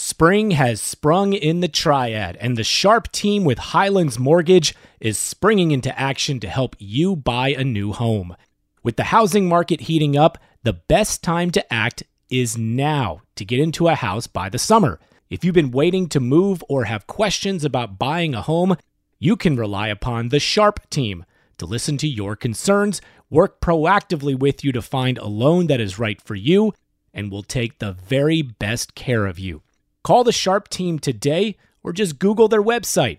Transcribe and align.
Spring 0.00 0.52
has 0.52 0.80
sprung 0.80 1.32
in 1.32 1.58
the 1.58 1.66
triad, 1.66 2.36
and 2.36 2.56
the 2.56 2.62
Sharpe 2.62 3.10
team 3.10 3.42
with 3.42 3.58
Highlands 3.58 4.16
Mortgage 4.16 4.72
is 5.00 5.18
springing 5.18 5.72
into 5.72 5.98
action 5.98 6.38
to 6.38 6.48
help 6.48 6.76
you 6.78 7.16
buy 7.16 7.48
a 7.48 7.64
new 7.64 7.92
home. 7.92 8.36
With 8.84 8.94
the 8.94 9.10
housing 9.10 9.48
market 9.48 9.80
heating 9.80 10.16
up, 10.16 10.38
the 10.62 10.74
best 10.74 11.24
time 11.24 11.50
to 11.50 11.74
act 11.74 12.04
is 12.30 12.56
now 12.56 13.22
to 13.34 13.44
get 13.44 13.58
into 13.58 13.88
a 13.88 13.96
house 13.96 14.28
by 14.28 14.48
the 14.48 14.56
summer. 14.56 15.00
If 15.30 15.44
you've 15.44 15.52
been 15.52 15.72
waiting 15.72 16.08
to 16.10 16.20
move 16.20 16.62
or 16.68 16.84
have 16.84 17.08
questions 17.08 17.64
about 17.64 17.98
buying 17.98 18.36
a 18.36 18.42
home, 18.42 18.76
you 19.18 19.34
can 19.34 19.56
rely 19.56 19.88
upon 19.88 20.28
the 20.28 20.38
Sharpe 20.38 20.88
team 20.90 21.24
to 21.56 21.66
listen 21.66 21.98
to 21.98 22.06
your 22.06 22.36
concerns, 22.36 23.00
work 23.30 23.60
proactively 23.60 24.38
with 24.38 24.62
you 24.62 24.70
to 24.70 24.80
find 24.80 25.18
a 25.18 25.26
loan 25.26 25.66
that 25.66 25.80
is 25.80 25.98
right 25.98 26.22
for 26.22 26.36
you, 26.36 26.72
and 27.12 27.32
will 27.32 27.42
take 27.42 27.80
the 27.80 27.90
very 27.90 28.42
best 28.42 28.94
care 28.94 29.26
of 29.26 29.40
you. 29.40 29.60
Call 30.08 30.24
the 30.24 30.32
Sharpe 30.32 30.68
team 30.68 30.98
today 30.98 31.58
or 31.82 31.92
just 31.92 32.18
Google 32.18 32.48
their 32.48 32.62
website. 32.62 33.18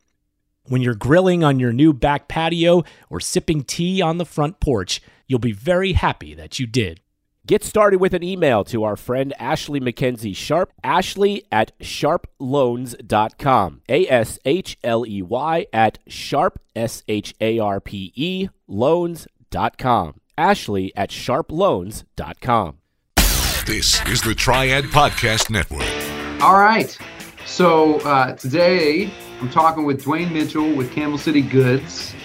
When 0.63 0.81
you're 0.81 0.95
grilling 0.95 1.43
on 1.43 1.59
your 1.59 1.71
new 1.71 1.93
back 1.93 2.27
patio 2.27 2.83
or 3.11 3.19
sipping 3.19 3.63
tea 3.63 4.01
on 4.01 4.17
the 4.17 4.25
front 4.25 4.59
porch, 4.59 4.99
you'll 5.27 5.37
be 5.37 5.51
very 5.51 5.93
happy 5.93 6.33
that 6.33 6.57
you 6.57 6.65
did. 6.65 7.01
Get 7.45 7.63
started 7.63 7.99
with 7.99 8.15
an 8.15 8.23
email 8.23 8.63
to 8.63 8.83
our 8.83 8.95
friend 8.95 9.35
Ashley 9.37 9.79
McKenzie 9.79 10.35
Sharpe, 10.35 10.73
ashley 10.83 11.45
at 11.51 11.77
sharpeloans.com. 11.77 13.81
A 13.87 14.07
S 14.07 14.39
H 14.43 14.79
L 14.83 15.05
E 15.05 15.21
Y 15.21 15.67
at 15.71 15.99
sharpe, 16.07 16.59
S 16.75 17.03
H 17.07 17.35
A 17.39 17.59
R 17.59 17.79
P 17.79 18.11
E, 18.15 18.49
loans.com. 18.67 20.15
Ashley 20.35 20.91
at 20.95 21.11
sharpeloans.com. 21.11 22.77
This 23.67 24.03
is 24.07 24.23
the 24.23 24.33
Triad 24.33 24.85
Podcast 24.85 25.51
Network. 25.51 25.85
All 26.41 26.55
right. 26.57 26.97
So 27.45 27.99
uh, 28.01 28.33
today 28.33 29.11
I'm 29.41 29.49
talking 29.49 29.83
with 29.83 30.05
Dwayne 30.05 30.31
Mitchell 30.31 30.73
with 30.73 30.89
Camel 30.93 31.17
City 31.17 31.41
Goods, 31.41 32.15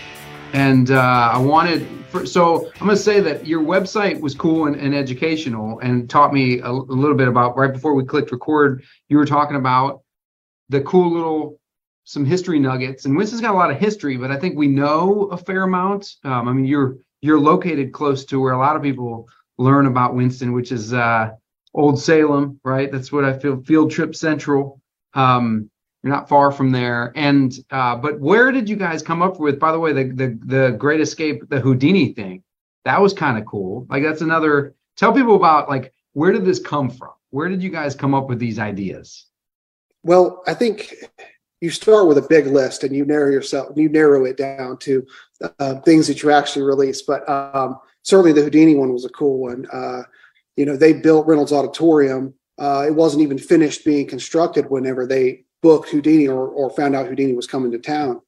and 0.53 0.93
uh, 0.93 1.31
I 1.33 1.39
wanted. 1.39 1.85
For, 2.11 2.25
so 2.25 2.71
I'm 2.75 2.87
going 2.87 2.91
to 2.91 2.97
say 2.97 3.19
that 3.19 3.45
your 3.45 3.61
website 3.61 4.21
was 4.21 4.37
cool 4.37 4.67
and, 4.67 4.77
and 4.77 4.95
educational, 4.95 5.81
and 5.81 6.09
taught 6.09 6.33
me 6.33 6.61
a, 6.61 6.71
a, 6.71 6.71
little 6.71 7.17
bit 7.17 7.27
about. 7.27 7.57
Right 7.57 7.73
before 7.73 7.95
we 7.95 8.05
clicked 8.05 8.31
record, 8.31 8.85
you 9.09 9.17
were 9.17 9.27
talking 9.27 9.57
about 9.57 10.03
the 10.69 10.81
cool 10.83 11.13
little 11.13 11.59
some 12.05 12.25
history 12.25 12.61
nuggets, 12.61 13.07
and 13.07 13.17
Winston's 13.17 13.43
got 13.43 13.53
a 13.53 13.59
lot 13.59 13.73
of 13.73 13.79
history, 13.79 14.17
but 14.17 14.31
I 14.31 14.39
think 14.39 14.57
we 14.57 14.69
know 14.69 15.25
a 15.33 15.37
fair 15.37 15.65
amount. 15.65 16.09
Um, 16.23 16.47
I 16.47 16.53
mean, 16.53 16.67
you're 16.67 16.99
you're 17.21 17.41
located 17.41 17.93
close 17.93 18.25
to 18.27 18.39
where 18.39 18.53
a 18.53 18.59
lot 18.59 18.77
of 18.77 18.83
people 18.83 19.29
learn 19.59 19.87
about 19.87 20.15
Winston, 20.15 20.53
which 20.53 20.71
is. 20.71 20.93
Uh, 20.93 21.33
Old 21.75 22.01
Salem, 22.01 22.61
right? 22.65 22.91
That's 22.91 23.11
what 23.13 23.25
I 23.25 23.37
feel. 23.39 23.61
Field 23.63 23.91
Trip 23.91 24.15
Central. 24.15 24.81
Um, 25.15 25.71
you're 26.03 26.13
not 26.13 26.29
far 26.29 26.53
from 26.53 26.71
there. 26.71 27.13
And 27.17 27.53
uh, 27.71 27.97
but 27.97 28.21
where 28.21 28.53
did 28.53 28.69
you 28.69 28.77
guys 28.77 29.03
come 29.03 29.23
up 29.23 29.41
with? 29.41 29.59
By 29.59 29.73
the 29.73 29.81
way, 29.81 29.93
the 29.93 30.05
the 30.05 30.39
the 30.45 30.71
Great 30.79 31.01
Escape, 31.01 31.49
the 31.49 31.61
Houdini 31.61 32.13
thing, 32.13 32.43
that 32.85 33.01
was 33.01 33.13
kind 33.13 33.39
of 33.39 33.47
cool. 33.47 33.87
Like 33.89 34.03
that's 34.03 34.21
another. 34.21 34.75
Tell 34.97 35.13
people 35.13 35.35
about 35.35 35.69
like 35.69 35.93
where 36.13 36.31
did 36.33 36.45
this 36.45 36.61
come 36.61 36.91
from? 36.91 37.11
Where 37.31 37.49
did 37.49 37.63
you 37.63 37.71
guys 37.71 37.95
come 37.95 38.15
up 38.15 38.29
with 38.29 38.39
these 38.39 38.59
ideas? 38.59 39.27
Well, 40.05 40.43
I 40.47 40.55
think 40.55 40.95
you 41.61 41.71
start 41.71 42.07
with 42.07 42.19
a 42.19 42.27
big 42.29 42.47
list 42.47 42.85
and 42.85 42.95
you 42.95 43.05
narrow 43.05 43.31
yourself, 43.31 43.77
you 43.77 43.89
narrow 43.89 44.25
it 44.27 44.37
down 44.37 44.77
to 44.79 45.05
uh, 45.59 45.81
things 45.81 46.07
that 46.07 46.23
you 46.23 46.31
actually 46.31 46.63
release. 46.63 47.03
But 47.03 47.29
um, 47.29 47.79
certainly 48.03 48.33
the 48.33 48.43
Houdini 48.43 48.75
one 48.75 48.93
was 48.93 49.07
a 49.07 49.09
cool 49.09 49.39
one. 49.39 49.67
Uh, 49.73 50.03
you 50.57 50.67
know, 50.67 50.77
they 50.77 50.93
built 50.93 51.27
Reynolds 51.27 51.53
Auditorium. 51.53 52.35
Uh, 52.59 52.85
it 52.87 52.95
wasn't 52.95 53.23
even 53.23 53.39
finished 53.39 53.85
being 53.85 54.07
constructed 54.07 54.71
whenever 54.71 55.07
they 55.07 55.45
booked 55.63 55.89
Houdini 55.89 56.29
or, 56.29 56.49
or 56.49 56.71
found 56.71 56.95
out 56.95 57.07
Houdini 57.07 57.33
was 57.33 57.47
coming 57.47 57.73
to 57.73 57.79
town. 57.79 58.21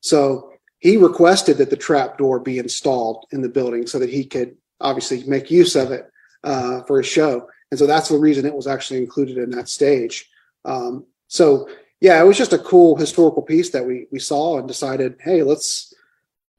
So 0.00 0.52
he 0.78 0.96
requested 0.96 1.58
that 1.58 1.70
the 1.70 1.76
trap 1.76 2.18
door 2.18 2.38
be 2.40 2.58
installed 2.58 3.26
in 3.32 3.40
the 3.40 3.48
building 3.48 3.86
so 3.86 3.98
that 3.98 4.10
he 4.10 4.24
could 4.24 4.56
obviously 4.80 5.24
make 5.24 5.50
use 5.50 5.74
of 5.76 5.90
it 5.90 6.10
uh, 6.44 6.82
for 6.82 6.98
his 6.98 7.06
show. 7.06 7.48
And 7.70 7.78
so 7.78 7.86
that's 7.86 8.08
the 8.08 8.18
reason 8.18 8.44
it 8.44 8.54
was 8.54 8.66
actually 8.66 9.00
included 9.00 9.38
in 9.38 9.50
that 9.50 9.68
stage. 9.68 10.28
Um, 10.64 11.06
so 11.28 11.68
yeah, 12.00 12.20
it 12.20 12.26
was 12.26 12.36
just 12.36 12.52
a 12.52 12.58
cool 12.58 12.96
historical 12.96 13.42
piece 13.42 13.70
that 13.70 13.86
we 13.86 14.06
we 14.10 14.18
saw 14.18 14.58
and 14.58 14.66
decided, 14.66 15.16
hey, 15.20 15.42
let's 15.44 15.91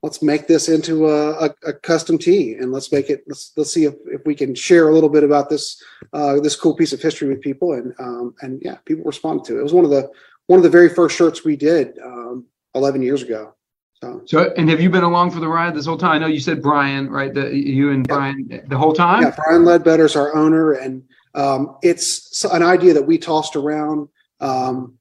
let's 0.04 0.22
make 0.22 0.48
this 0.48 0.68
into 0.70 1.08
a, 1.08 1.46
a, 1.46 1.56
a, 1.66 1.74
custom 1.74 2.18
tee 2.18 2.56
and 2.56 2.72
let's 2.72 2.92
make 2.92 3.10
it 3.10 3.24
let's 3.26 3.54
let's 3.56 3.74
see 3.74 3.86
if, 3.86 3.96
if 4.06 4.22
we 4.26 4.36
can 4.36 4.54
share 4.54 4.90
a 4.90 4.94
little 4.94 5.10
bit 5.10 5.24
about 5.24 5.50
this 5.50 5.82
uh, 6.12 6.40
this 6.42 6.56
cool 6.56 6.76
piece 6.76 6.94
of 6.94 7.02
history 7.02 7.30
with 7.30 7.42
people 7.42 7.74
and 7.74 7.94
um, 7.98 8.36
and 8.42 8.62
yeah 8.64 8.76
people 8.86 9.04
responded 9.06 9.46
to 9.46 9.56
it. 9.56 9.62
It 9.62 9.64
was 9.64 9.74
one 9.74 9.86
of 9.86 9.90
the 9.90 10.12
one 10.48 10.60
of 10.60 10.64
the 10.64 10.70
very 10.70 10.90
first 10.90 11.16
shirts 11.16 11.44
we 11.44 11.56
did 11.56 11.98
um, 12.00 12.46
11 12.76 13.02
years 13.02 13.24
ago. 13.24 13.56
So. 14.02 14.22
So 14.26 14.54
and 14.58 14.70
have 14.70 14.82
you 14.82 14.90
been 14.90 15.06
along 15.06 15.32
for 15.32 15.40
the 15.40 15.48
ride 15.48 15.74
this 15.74 15.86
whole 15.86 15.98
time? 15.98 16.12
I 16.12 16.18
know 16.20 16.28
you 16.28 16.42
said 16.42 16.62
brian 16.62 17.10
right? 17.10 17.34
The, 17.34 17.56
you 17.56 17.92
and 17.92 18.06
yeah. 18.08 18.16
brian 18.16 18.64
the 18.68 18.78
whole 18.78 18.94
time? 18.94 19.24
Yeah 19.24 19.36
brian 19.36 19.64
ledbetter 19.64 20.06
is 20.06 20.16
our 20.16 20.36
owner 20.36 20.74
and 20.74 21.02
um, 21.36 21.78
it's 21.82 22.44
an 22.46 22.62
idea 22.62 22.94
that 22.94 23.02
we 23.02 23.18
tossed 23.18 23.56
around 23.56 24.08
um, 24.40 25.00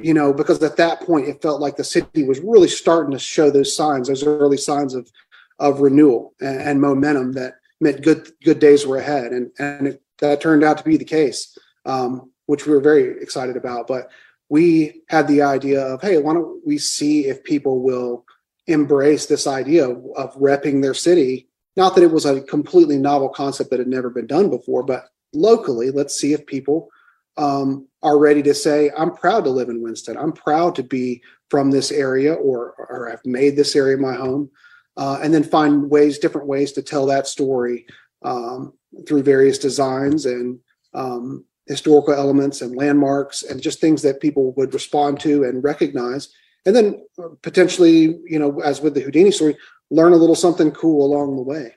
you 0.00 0.14
know, 0.14 0.32
because 0.32 0.62
at 0.62 0.76
that 0.76 1.00
point 1.00 1.28
it 1.28 1.42
felt 1.42 1.60
like 1.60 1.76
the 1.76 1.84
city 1.84 2.24
was 2.24 2.40
really 2.40 2.68
starting 2.68 3.12
to 3.12 3.18
show 3.18 3.50
those 3.50 3.76
signs, 3.76 4.08
those 4.08 4.24
early 4.24 4.56
signs 4.56 4.94
of 4.94 5.10
of 5.58 5.80
renewal 5.80 6.34
and, 6.40 6.60
and 6.60 6.80
momentum 6.80 7.32
that 7.32 7.54
meant 7.80 8.02
good 8.02 8.30
good 8.42 8.58
days 8.58 8.86
were 8.86 8.98
ahead, 8.98 9.32
and 9.32 9.50
and 9.58 9.88
it, 9.88 10.02
that 10.18 10.40
turned 10.40 10.64
out 10.64 10.78
to 10.78 10.84
be 10.84 10.96
the 10.96 11.04
case, 11.04 11.58
um, 11.84 12.30
which 12.46 12.66
we 12.66 12.72
were 12.72 12.80
very 12.80 13.20
excited 13.20 13.56
about. 13.56 13.86
But 13.86 14.10
we 14.48 15.02
had 15.08 15.28
the 15.28 15.42
idea 15.42 15.80
of, 15.80 16.00
hey, 16.00 16.18
why 16.18 16.34
don't 16.34 16.60
we 16.66 16.78
see 16.78 17.26
if 17.26 17.44
people 17.44 17.82
will 17.82 18.24
embrace 18.66 19.26
this 19.26 19.46
idea 19.46 19.88
of, 19.88 20.04
of 20.16 20.34
repping 20.36 20.82
their 20.82 20.94
city? 20.94 21.48
Not 21.76 21.94
that 21.94 22.04
it 22.04 22.12
was 22.12 22.26
a 22.26 22.42
completely 22.42 22.98
novel 22.98 23.30
concept 23.30 23.70
that 23.70 23.78
had 23.78 23.88
never 23.88 24.10
been 24.10 24.26
done 24.26 24.50
before, 24.50 24.82
but 24.82 25.06
locally, 25.32 25.90
let's 25.90 26.14
see 26.14 26.34
if 26.34 26.46
people 26.46 26.88
um, 27.36 27.88
are 28.02 28.18
ready 28.18 28.42
to 28.42 28.54
say, 28.54 28.90
I'm 28.96 29.14
proud 29.14 29.44
to 29.44 29.50
live 29.50 29.68
in 29.68 29.82
Winston. 29.82 30.16
I'm 30.16 30.32
proud 30.32 30.74
to 30.76 30.82
be 30.82 31.22
from 31.50 31.70
this 31.70 31.92
area 31.92 32.34
or, 32.34 32.74
or 32.78 33.08
have 33.10 33.24
made 33.24 33.56
this 33.56 33.76
area 33.76 33.96
my 33.96 34.14
home. 34.14 34.50
Uh, 34.96 35.18
and 35.22 35.32
then 35.32 35.42
find 35.42 35.88
ways, 35.88 36.18
different 36.18 36.46
ways 36.46 36.72
to 36.72 36.82
tell 36.82 37.06
that 37.06 37.26
story 37.26 37.86
um, 38.22 38.74
through 39.06 39.22
various 39.22 39.58
designs 39.58 40.26
and 40.26 40.58
um, 40.92 41.44
historical 41.66 42.12
elements 42.12 42.60
and 42.60 42.76
landmarks 42.76 43.42
and 43.42 43.62
just 43.62 43.80
things 43.80 44.02
that 44.02 44.20
people 44.20 44.52
would 44.52 44.74
respond 44.74 45.18
to 45.18 45.44
and 45.44 45.64
recognize. 45.64 46.28
And 46.66 46.76
then 46.76 47.06
uh, 47.18 47.28
potentially, 47.42 48.18
you 48.26 48.38
know, 48.38 48.60
as 48.60 48.80
with 48.80 48.94
the 48.94 49.00
Houdini 49.00 49.30
story, 49.30 49.56
learn 49.90 50.12
a 50.12 50.16
little 50.16 50.34
something 50.34 50.70
cool 50.72 51.06
along 51.06 51.36
the 51.36 51.42
way. 51.42 51.74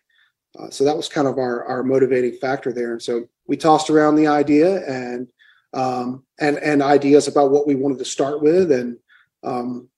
Uh, 0.59 0.69
so 0.69 0.83
that 0.83 0.97
was 0.97 1.07
kind 1.07 1.27
of 1.27 1.37
our, 1.37 1.65
our 1.65 1.83
motivating 1.83 2.37
factor 2.39 2.71
there. 2.71 2.91
And 2.91 3.01
so 3.01 3.27
we 3.47 3.57
tossed 3.57 3.89
around 3.89 4.15
the 4.15 4.27
idea 4.27 4.85
and 4.87 5.27
um, 5.75 6.23
and 6.39 6.57
and 6.57 6.81
ideas 6.81 7.27
about 7.27 7.51
what 7.51 7.67
we 7.67 7.75
wanted 7.75 7.99
to 7.99 8.05
start 8.05 8.41
with, 8.41 8.71
and 8.71 8.97
um, 9.43 9.89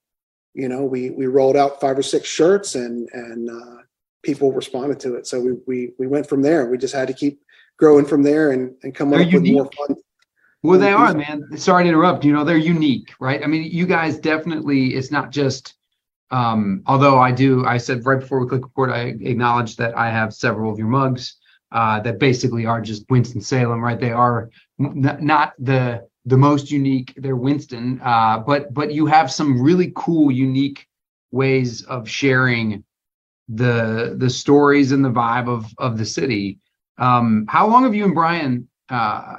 you 0.53 0.67
know, 0.67 0.83
we 0.83 1.11
we 1.11 1.27
rolled 1.27 1.55
out 1.55 1.79
five 1.79 1.97
or 1.97 2.03
six 2.03 2.27
shirts, 2.27 2.75
and 2.75 3.07
and 3.13 3.49
uh, 3.49 3.83
people 4.23 4.51
responded 4.51 4.99
to 5.01 5.15
it. 5.15 5.27
So 5.27 5.39
we 5.39 5.51
we 5.67 5.91
we 5.99 6.07
went 6.07 6.27
from 6.27 6.41
there. 6.41 6.65
We 6.65 6.79
just 6.79 6.95
had 6.95 7.07
to 7.07 7.13
keep 7.13 7.39
growing 7.77 8.05
from 8.05 8.23
there 8.23 8.51
and 8.51 8.75
and 8.81 8.93
come 8.93 9.11
they're 9.11 9.21
up 9.21 9.31
unique. 9.31 9.55
with 9.55 9.71
more 9.77 9.87
fun. 9.87 9.97
Well, 10.63 10.79
they 10.79 10.91
are, 10.91 11.13
man. 11.13 11.55
Sorry 11.57 11.83
to 11.83 11.89
interrupt. 11.89 12.25
You 12.25 12.33
know, 12.33 12.43
they're 12.43 12.57
unique, 12.57 13.13
right? 13.19 13.43
I 13.43 13.47
mean, 13.47 13.69
you 13.71 13.85
guys 13.85 14.17
definitely. 14.17 14.95
It's 14.95 15.11
not 15.11 15.31
just. 15.31 15.75
Um, 16.29 16.83
although 16.87 17.17
I 17.19 17.31
do, 17.31 17.65
I 17.65 17.77
said 17.77 18.05
right 18.05 18.19
before 18.19 18.39
we 18.41 18.49
click 18.49 18.63
record, 18.63 18.89
I 18.89 19.15
acknowledge 19.21 19.77
that 19.77 19.97
I 19.97 20.09
have 20.09 20.33
several 20.33 20.69
of 20.69 20.77
your 20.77 20.89
mugs 20.89 21.37
uh, 21.71 22.01
that 22.01 22.19
basically 22.19 22.65
are 22.65 22.81
just 22.81 23.09
Winston 23.09 23.39
Salem, 23.39 23.81
right? 23.81 23.97
They 23.97 24.11
are 24.11 24.49
not 24.77 25.53
the 25.59 26.07
the 26.25 26.37
most 26.37 26.71
unique. 26.71 27.13
They're 27.17 27.35
Winston, 27.35 27.99
uh, 28.03 28.39
but 28.39 28.73
but 28.73 28.91
you 28.91 29.05
have 29.05 29.31
some 29.31 29.61
really 29.61 29.91
cool, 29.95 30.31
unique 30.31 30.87
ways 31.31 31.83
of 31.83 32.09
sharing 32.09 32.83
the 33.49 34.15
the 34.17 34.29
stories 34.29 34.91
and 34.91 35.03
the 35.03 35.11
vibe 35.11 35.47
of 35.47 35.73
of 35.77 35.97
the 35.97 36.05
city. 36.05 36.59
Um, 36.97 37.45
how 37.47 37.67
long 37.67 37.83
have 37.83 37.95
you 37.95 38.05
and 38.05 38.13
Brian? 38.13 38.67
Uh, 38.89 39.35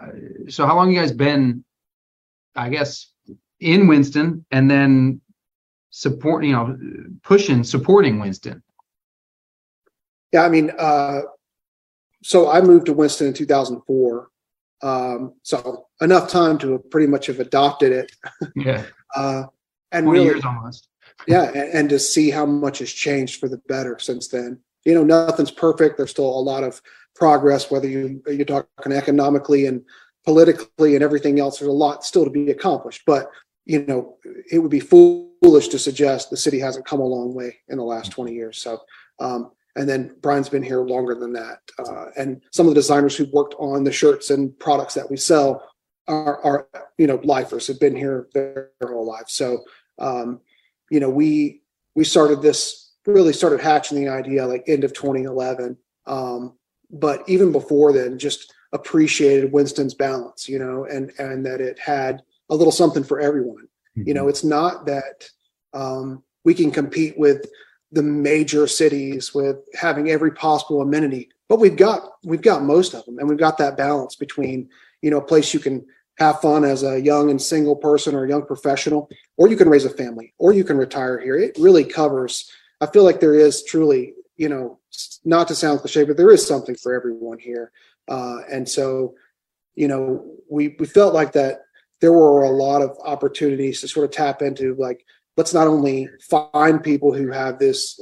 so 0.49 0.67
how 0.67 0.77
long 0.77 0.91
you 0.91 0.99
guys 0.99 1.13
been? 1.13 1.65
I 2.57 2.71
guess 2.71 3.13
in 3.61 3.87
Winston, 3.87 4.45
and 4.51 4.71
then 4.71 5.21
support, 5.91 6.45
you 6.45 6.53
know, 6.53 6.77
pushing, 7.23 7.65
supporting 7.65 8.21
Winston. 8.21 8.63
Yeah, 10.33 10.45
I 10.45 10.49
mean, 10.49 10.71
uh, 10.79 11.23
so 12.23 12.51
I 12.51 12.61
moved 12.61 12.87
to 12.87 12.93
Winston 12.93 13.29
in 13.29 13.35
2004. 13.35 14.29
Um, 14.83 15.35
so 15.43 15.87
enough 16.01 16.31
time 16.31 16.59
to 16.59 16.79
pretty 16.91 17.07
much 17.07 17.27
have 17.27 17.41
adopted 17.41 17.93
it. 17.93 18.13
Yeah. 18.55 18.85
uh, 19.17 19.45
and 19.91 20.09
really, 20.09 20.27
years 20.27 20.45
almost. 20.45 20.89
yeah. 21.27 21.49
And, 21.49 21.57
and, 21.57 21.89
to 21.89 21.99
see 21.99 22.31
how 22.31 22.47
much 22.47 22.79
has 22.79 22.93
changed 22.93 23.41
for 23.41 23.49
the 23.49 23.59
better 23.69 23.99
since 23.99 24.29
then. 24.29 24.61
You 24.85 24.95
know, 24.95 25.05
nothing's 25.05 25.51
perfect. 25.51 25.97
There's 25.97 26.11
still 26.11 26.29
a 26.29 26.41
lot 26.41 26.63
of 26.63 26.81
progress, 27.15 27.71
whether 27.71 27.89
you, 27.89 28.23
you're 28.27 28.45
talking 28.45 28.93
economically 28.93 29.67
and 29.67 29.83
politically 30.25 30.95
and 30.95 31.03
everything 31.03 31.41
else, 31.41 31.59
there's 31.59 31.69
a 31.69 31.73
lot 31.73 32.05
still 32.05 32.25
to 32.25 32.31
be 32.31 32.51
accomplished. 32.51 33.03
But 33.07 33.31
you 33.65 33.85
know, 33.87 34.17
it 34.51 34.59
would 34.59 34.71
be 34.71 34.81
foolish 34.81 35.69
to 35.69 35.79
suggest 35.79 36.31
the 36.31 36.37
city 36.37 36.59
hasn't 36.59 36.87
come 36.87 37.01
a 37.01 37.05
long 37.05 37.35
way 37.35 37.57
in 37.69 37.77
the 37.77 37.85
last 37.85 38.13
20 38.13 38.33
years. 38.33 38.63
So, 38.63 38.79
um, 39.21 39.51
and 39.79 39.89
then 39.89 40.15
Brian's 40.21 40.49
been 40.49 40.63
here 40.63 40.83
longer 40.83 41.15
than 41.15 41.33
that. 41.35 41.61
Uh, 41.79 42.07
and 42.17 42.43
some 42.51 42.67
of 42.67 42.75
the 42.75 42.81
designers 42.81 43.17
who 43.17 43.27
worked 43.33 43.55
on 43.59 43.85
the 43.85 43.93
shirts 43.93 44.31
and 44.31 44.59
products 44.59 44.95
that 44.95 45.09
we 45.09 45.17
sell 45.17 45.65
are, 46.09 46.43
are 46.43 46.69
you 46.99 47.07
know, 47.07 47.21
lifers 47.23 47.69
have 47.69 47.79
been 47.79 47.95
here 47.95 48.29
their, 48.35 48.71
their 48.81 48.93
whole 48.93 49.07
lives. 49.07 49.35
So, 49.35 49.63
um, 50.01 50.41
you 50.91 50.99
know, 50.99 51.09
we 51.09 51.63
we 51.95 52.05
started 52.05 52.43
this 52.43 52.93
really 53.07 53.33
started 53.33 53.61
hatching 53.61 54.03
the 54.05 54.11
idea 54.11 54.47
like 54.47 54.65
end 54.67 54.83
of 54.83 54.93
2011. 54.95 55.77
Um, 56.07 56.55
but 56.91 57.23
even 57.29 57.53
before 57.53 57.93
then, 57.93 58.19
just 58.19 58.53
appreciated 58.73 59.53
Winston's 59.53 59.95
balance, 59.95 60.49
you 60.49 60.59
know, 60.59 60.87
and 60.87 61.13
and 61.19 61.47
that 61.47 61.61
it 61.61 61.79
had 61.79 62.23
a 62.51 62.57
little 62.57 62.73
something 62.73 63.05
for 63.05 63.21
everyone. 63.21 63.69
You 63.95 64.15
know, 64.15 64.29
it's 64.29 64.45
not 64.45 64.87
that 64.87 65.29
um, 65.75 66.23
we 66.45 66.55
can 66.55 66.71
compete 66.71 67.19
with 67.19 67.47
the 67.93 68.03
major 68.03 68.67
cities 68.67 69.35
with 69.35 69.57
having 69.75 70.11
every 70.11 70.31
possible 70.31 70.83
amenity, 70.83 71.29
but 71.49 71.59
we've 71.59 71.77
got 71.77 72.03
we've 72.23 72.43
got 72.43 72.63
most 72.63 72.95
of 72.95 73.05
them, 73.07 73.19
and 73.19 73.29
we've 73.29 73.39
got 73.39 73.59
that 73.59 73.77
balance 73.77 74.15
between 74.17 74.69
you 75.03 75.11
know 75.11 75.19
a 75.19 75.25
place 75.25 75.55
you 75.55 75.61
can 75.61 75.87
have 76.19 76.41
fun 76.41 76.65
as 76.65 76.83
a 76.83 77.01
young 77.01 77.31
and 77.31 77.41
single 77.41 77.77
person 77.77 78.15
or 78.15 78.25
a 78.25 78.29
young 78.29 78.45
professional, 78.45 79.09
or 79.37 79.49
you 79.49 79.57
can 79.57 79.69
raise 79.69 79.85
a 79.85 79.91
family, 79.91 80.35
or 80.39 80.53
you 80.53 80.65
can 80.65 80.77
retire 80.77 81.19
here. 81.19 81.37
It 81.37 81.57
really 81.59 81.85
covers. 81.85 82.51
I 82.81 82.87
feel 82.87 83.05
like 83.05 83.21
there 83.21 83.35
is 83.35 83.65
truly, 83.65 84.15
you 84.37 84.49
know, 84.49 84.79
not 85.25 85.49
to 85.49 85.55
sound 85.55 85.81
cliche, 85.81 86.05
but 86.05 86.17
there 86.17 86.31
is 86.31 86.47
something 86.47 86.75
for 86.75 86.93
everyone 86.93 87.39
here, 87.39 87.73
uh, 88.09 88.41
and 88.51 88.69
so, 88.69 89.15
you 89.75 89.89
know, 89.89 90.25
we 90.51 90.77
we 90.79 90.87
felt 90.87 91.15
like 91.15 91.33
that 91.33 91.63
there 92.01 92.13
were 92.13 92.43
a 92.43 92.51
lot 92.51 92.83
of 92.83 92.97
opportunities 93.05 93.81
to 93.81 93.89
sort 93.89 94.05
of 94.05 94.11
tap 94.11 94.43
into 94.43 94.75
like 94.75 95.05
let's 95.39 95.55
not 95.55 95.69
only 95.69 96.09
find 96.29 96.83
people 96.83 97.15
who 97.15 97.31
have 97.31 97.59
this 97.59 97.99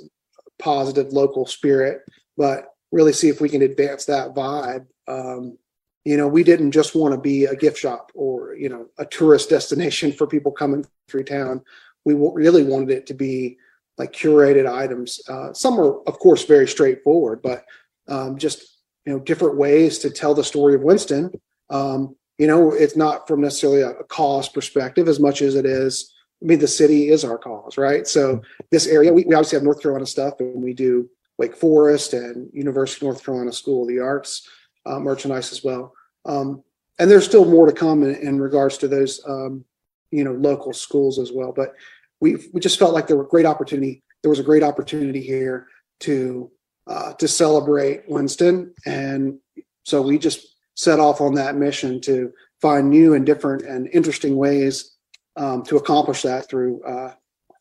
positive 0.59 1.13
local 1.13 1.47
spirit 1.47 2.01
but 2.39 2.71
really 2.91 3.13
see 3.13 3.29
if 3.29 3.41
we 3.41 3.49
can 3.49 3.63
advance 3.63 4.07
that 4.07 4.35
vibe. 4.35 4.87
Um, 5.07 5.59
you 6.05 6.17
know 6.17 6.27
we 6.27 6.43
didn't 6.43 6.73
just 6.73 6.97
want 6.97 7.13
to 7.15 7.21
be 7.21 7.45
a 7.45 7.55
gift 7.55 7.79
shop 7.79 8.11
or 8.15 8.57
you 8.57 8.69
know 8.69 8.87
a 8.99 9.05
tourist 9.05 9.51
destination 9.57 10.13
for 10.13 10.27
people 10.27 10.51
coming 10.51 10.85
through 11.09 11.25
town. 11.25 11.63
We 12.05 12.15
really 12.15 12.65
wanted 12.65 12.91
it 12.91 13.07
to 13.09 13.15
be 13.15 13.59
like 13.99 14.13
curated 14.13 14.71
items. 14.71 15.21
Uh, 15.29 15.53
some 15.53 15.79
are 15.79 16.01
of 16.03 16.19
course 16.19 16.45
very 16.45 16.67
straightforward 16.67 17.43
but 17.43 17.65
um, 18.09 18.39
just 18.39 18.81
you 19.05 19.13
know 19.13 19.21
different 19.21 19.57
ways 19.57 19.99
to 19.99 20.11
tell 20.11 20.35
the 20.35 20.43
story 20.43 20.75
of 20.75 20.83
winston. 20.83 21.31
Um, 21.69 22.17
you 22.39 22.47
know, 22.47 22.73
it's 22.73 22.97
not 22.97 23.27
from 23.27 23.41
necessarily 23.41 23.81
a 23.83 23.95
cause 24.05 24.49
perspective 24.49 25.09
as 25.09 25.19
much 25.19 25.41
as 25.43 25.55
it 25.55 25.65
is. 25.65 26.13
I 26.43 26.47
mean, 26.47 26.59
the 26.59 26.69
city 26.69 27.09
is 27.09 27.25
our 27.25 27.39
cause, 27.39 27.79
right? 27.79 28.07
So 28.07 28.43
this 28.71 28.87
area, 28.87 29.13
we, 29.13 29.25
we 29.25 29.35
obviously 29.35 29.57
have 29.57 29.65
North 29.65 29.81
Carolina 29.81 30.07
stuff, 30.07 30.35
and 30.41 30.63
we 30.63 30.75
do 30.75 31.09
Wake 31.39 31.57
Forest 31.57 32.13
and 32.13 32.51
University 32.53 33.07
of 33.07 33.13
North 33.13 33.25
Carolina 33.25 33.53
School 33.53 33.83
of 33.83 33.89
the 33.89 34.01
Arts 34.01 34.49
uh, 34.85 34.99
merchandise 34.99 35.53
as 35.53 35.65
well. 35.65 35.95
Um, 36.25 36.63
and 36.99 37.11
there's 37.11 37.25
still 37.25 37.45
more 37.45 37.67
to 37.67 37.73
come 37.73 38.03
in, 38.03 38.15
in 38.17 38.41
regards 38.41 38.79
to 38.79 38.89
those, 38.89 39.21
um, 39.27 39.65
you 40.11 40.25
know, 40.25 40.33
local 40.33 40.73
schools 40.73 41.19
as 41.19 41.33
well. 41.33 41.53
But 41.55 41.75
we 42.21 42.37
we 42.53 42.61
just 42.61 42.79
felt 42.79 42.95
like 42.95 43.07
there 43.07 43.17
were 43.17 43.25
great 43.25 43.47
opportunity. 43.47 44.03
There 44.23 44.31
was 44.31 44.39
a 44.39 44.45
great 44.45 44.63
opportunity 44.63 45.21
here 45.21 45.69
to 46.01 46.51
uh, 46.87 47.13
to 47.15 47.29
celebrate 47.29 48.09
Winston, 48.09 48.75
and 48.87 49.39
so 49.85 50.01
we 50.01 50.19
just 50.19 50.57
set 50.75 51.01
off 51.01 51.21
on 51.21 51.35
that 51.35 51.57
mission 51.57 52.01
to 52.03 52.33
find 52.61 52.91
new 52.91 53.15
and 53.15 53.27
different 53.27 53.63
and 53.63 53.89
interesting 53.93 54.37
ways 54.37 54.96
um, 55.37 55.63
to 55.65 55.77
accomplish 55.77 56.23
that 56.23 56.49
through 56.49 56.83
uh, 56.83 57.13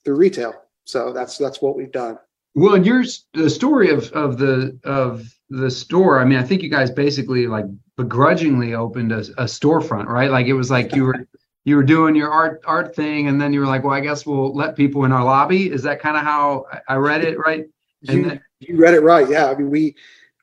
through 0.03 0.15
retail. 0.15 0.53
So 0.85 1.13
that's 1.13 1.37
that's 1.37 1.61
what 1.61 1.75
we've 1.75 1.91
done. 1.91 2.17
Well, 2.53 2.75
and 2.75 2.85
your 2.85 3.03
the 3.33 3.49
story 3.49 3.89
of 3.89 4.11
of 4.11 4.37
the 4.37 4.79
of 4.83 5.27
the 5.49 5.69
store. 5.69 6.19
I 6.19 6.25
mean, 6.25 6.39
I 6.39 6.43
think 6.43 6.63
you 6.63 6.69
guys 6.69 6.89
basically 6.89 7.47
like 7.47 7.65
begrudgingly 7.97 8.73
opened 8.73 9.11
a, 9.11 9.19
a 9.19 9.45
storefront, 9.45 10.05
right? 10.05 10.31
Like 10.31 10.47
it 10.47 10.53
was 10.53 10.71
like 10.71 10.95
you 10.95 11.03
were 11.03 11.27
you 11.65 11.75
were 11.75 11.83
doing 11.83 12.15
your 12.15 12.29
art 12.29 12.61
art 12.65 12.95
thing, 12.95 13.27
and 13.27 13.41
then 13.41 13.51
you 13.51 13.59
were 13.59 13.65
like, 13.65 13.83
well, 13.83 13.93
I 13.93 13.99
guess 13.99 14.25
we'll 14.25 14.53
let 14.53 14.75
people 14.75 15.03
in 15.05 15.11
our 15.11 15.23
lobby. 15.23 15.69
Is 15.69 15.83
that 15.83 15.99
kind 15.99 16.15
of 16.15 16.23
how 16.23 16.65
I 16.87 16.95
read 16.95 17.23
it, 17.23 17.37
right? 17.37 17.65
And 18.07 18.17
you, 18.17 18.29
then, 18.29 18.41
you 18.59 18.77
read 18.77 18.93
it 18.93 19.01
right. 19.01 19.27
Yeah. 19.27 19.47
I 19.47 19.55
mean, 19.55 19.69
we 19.69 19.95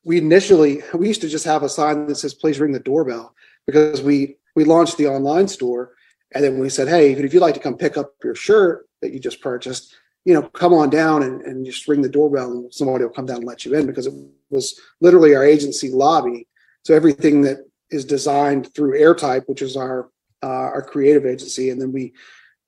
we 0.05 0.19
initially 0.19 0.83
we 0.95 1.09
used 1.09 1.21
to 1.23 1.29
just 1.29 1.45
have 1.45 1.63
a 1.63 1.69
sign 1.69 2.07
that 2.07 2.17
says 2.17 2.35
please 2.35 2.61
ring 2.61 2.73
the 2.73 2.81
doorbell 2.81 3.35
because 3.67 4.03
we 4.03 4.37
we 4.55 4.65
launched 4.65 4.99
the 4.99 5.07
online 5.07 5.49
store 5.49 5.93
and 6.35 6.45
then 6.45 6.59
we 6.59 6.69
said 6.69 6.89
hey 6.89 7.13
if 7.13 7.33
you'd 7.33 7.41
like 7.41 7.55
to 7.55 7.61
come 7.61 7.77
pick 7.77 7.97
up 7.97 8.13
your 8.23 8.35
shirt 8.35 8.89
that 9.01 9.13
you 9.13 9.19
just 9.19 9.41
purchased 9.41 9.95
you 10.25 10.35
know 10.35 10.43
come 10.43 10.73
on 10.73 10.91
down 10.91 11.23
and, 11.23 11.43
and 11.43 11.65
just 11.65 11.89
ring 11.89 12.03
the 12.03 12.09
doorbell 12.09 12.51
and 12.51 12.73
somebody 12.73 13.05
will 13.05 13.11
come 13.11 13.27
down 13.27 13.39
and 13.39 13.47
let 13.47 13.65
you 13.65 13.75
in 13.75 13.87
because 13.87 14.07
it 14.07 14.15
was 14.51 14.79
literally 15.01 15.35
our 15.35 15.45
agency 15.45 15.91
lobby 15.91 16.47
so 16.85 16.95
everything 16.95 17.43
that 17.43 17.59
is 17.91 18.05
designed 18.05 18.73
through 18.75 18.99
airtype 18.99 19.49
which 19.49 19.63
is 19.63 19.77
our 19.77 20.11
uh, 20.43 20.47
our 20.47 20.83
creative 20.83 21.25
agency 21.25 21.71
and 21.71 21.81
then 21.81 21.93
we 21.93 22.13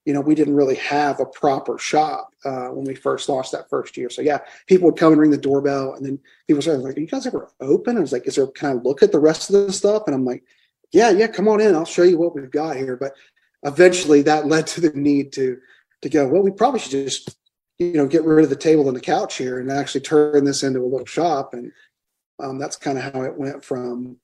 you 0.04 0.12
know, 0.12 0.20
we 0.20 0.34
didn't 0.34 0.54
really 0.54 0.74
have 0.76 1.18
a 1.18 1.26
proper 1.26 1.78
shop 1.78 2.30
uh, 2.44 2.66
when 2.68 2.84
we 2.84 2.94
first 2.94 3.28
launched 3.28 3.52
that 3.52 3.70
first 3.70 3.96
year. 3.96 4.10
So 4.10 4.20
yeah, 4.20 4.38
people 4.66 4.86
would 4.86 4.98
come 4.98 5.12
and 5.12 5.20
ring 5.20 5.30
the 5.30 5.38
doorbell, 5.38 5.94
and 5.94 6.04
then 6.04 6.18
people 6.46 6.60
started 6.60 6.82
like, 6.82 6.96
"Are 6.96 7.00
you 7.00 7.06
guys 7.06 7.26
ever 7.26 7.50
open?" 7.60 7.96
I 7.96 8.00
was 8.00 8.12
like, 8.12 8.26
"Is 8.26 8.36
there? 8.36 8.46
Can 8.48 8.68
I 8.68 8.72
look 8.74 9.02
at 9.02 9.12
the 9.12 9.18
rest 9.20 9.48
of 9.48 9.66
the 9.66 9.72
stuff?" 9.72 10.02
And 10.06 10.14
I'm 10.14 10.24
like, 10.24 10.44
"Yeah, 10.92 11.10
yeah, 11.10 11.28
come 11.28 11.48
on 11.48 11.60
in. 11.60 11.74
I'll 11.74 11.86
show 11.86 12.02
you 12.02 12.18
what 12.18 12.34
we've 12.34 12.50
got 12.50 12.76
here." 12.76 12.96
But 12.96 13.14
eventually, 13.64 14.22
that 14.22 14.46
led 14.46 14.66
to 14.68 14.80
the 14.80 14.90
need 14.90 15.32
to 15.34 15.58
to 16.02 16.08
go. 16.08 16.28
Well, 16.28 16.42
we 16.42 16.50
probably 16.50 16.80
should 16.80 16.92
just 16.92 17.36
you 17.78 17.94
know 17.94 18.06
get 18.06 18.24
rid 18.24 18.44
of 18.44 18.50
the 18.50 18.56
table 18.56 18.86
and 18.88 18.96
the 18.96 19.00
couch 19.00 19.36
here 19.36 19.58
and 19.58 19.70
actually 19.70 20.02
turn 20.02 20.44
this 20.44 20.62
into 20.62 20.80
a 20.80 20.84
little 20.84 21.06
shop. 21.06 21.54
And 21.54 21.72
um, 22.42 22.58
that's 22.58 22.76
kind 22.76 22.98
of 22.98 23.12
how 23.12 23.22
it 23.22 23.36
went 23.36 23.64
from 23.64 24.16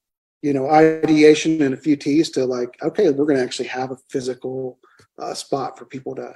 you 0.42 0.52
know 0.52 0.70
ideation 0.70 1.62
and 1.62 1.74
a 1.74 1.78
few 1.78 1.96
tees 1.96 2.30
to 2.30 2.44
like, 2.44 2.78
okay, 2.82 3.10
we're 3.10 3.26
going 3.26 3.38
to 3.38 3.44
actually 3.44 3.68
have 3.68 3.90
a 3.90 3.98
physical 4.08 4.78
uh, 5.18 5.34
spot 5.34 5.78
for 5.78 5.84
people 5.84 6.14
to 6.14 6.34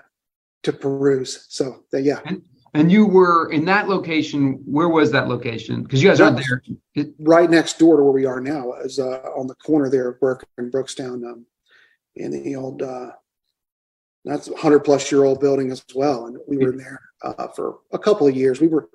to 0.65 0.73
peruse. 0.73 1.47
So 1.49 1.85
yeah. 1.93 2.21
And, 2.25 2.43
and 2.75 2.91
you 2.91 3.07
were 3.07 3.53
in 3.53 3.65
that 3.67 3.89
location. 3.89 4.61
Where 4.67 4.89
was 4.89 5.13
that 5.13 5.29
location? 5.29 5.85
Because 5.85 6.03
you 6.03 6.09
guys 6.09 6.21
are 6.21 6.33
there. 6.33 6.63
Right 7.21 7.49
next 7.49 7.79
door 7.79 7.97
to 7.97 8.03
where 8.03 8.13
we 8.13 8.25
are 8.25 8.41
now, 8.41 8.73
is 8.83 8.99
uh, 8.99 9.21
on 9.37 9.47
the 9.47 9.55
corner 9.55 9.89
there 9.89 10.09
of 10.09 10.19
Burke 10.19 10.45
and 10.59 10.73
Brookstown, 10.73 11.25
um, 11.25 11.47
in 12.17 12.31
the 12.31 12.57
old. 12.57 12.83
Uh, 12.83 13.11
that's 14.25 14.49
a 14.49 14.57
hundred 14.57 14.81
plus 14.81 15.13
year 15.13 15.25
old 15.25 15.41
building 15.41 15.71
as 15.71 15.85
well, 15.95 16.27
and 16.27 16.39
we 16.49 16.57
were 16.57 16.73
in 16.73 16.79
there 16.79 17.01
uh, 17.23 17.49
for 17.49 17.81
a 17.93 17.99
couple 17.99 18.27
of 18.27 18.35
years. 18.35 18.61
We 18.61 18.69
were 18.69 18.89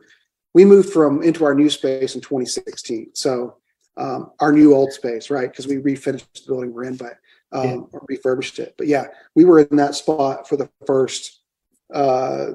we 0.53 0.65
moved 0.65 0.91
from 0.91 1.22
into 1.22 1.46
our 1.46 1.53
new 1.53 1.70
space 1.70 2.15
in 2.15 2.22
2016. 2.22 3.12
So 3.13 3.58
um, 3.98 4.32
our 4.39 4.51
new 4.51 4.74
old 4.74 4.91
space, 4.91 5.29
right? 5.29 5.50
Because 5.50 5.67
we 5.67 5.75
refinished 5.75 6.25
the 6.34 6.41
building 6.48 6.74
we're 6.74 6.86
in, 6.86 6.96
but 6.96 7.17
um, 7.51 7.65
yeah. 7.65 7.75
or 7.91 8.05
refurbished 8.08 8.60
it. 8.60 8.75
But 8.77 8.88
yeah, 8.88 9.08
we 9.36 9.46
were 9.46 9.60
in 9.60 9.75
that 9.77 9.96
spot 9.96 10.48
for 10.48 10.58
the 10.58 10.70
first 10.86 11.41
uh, 11.94 12.51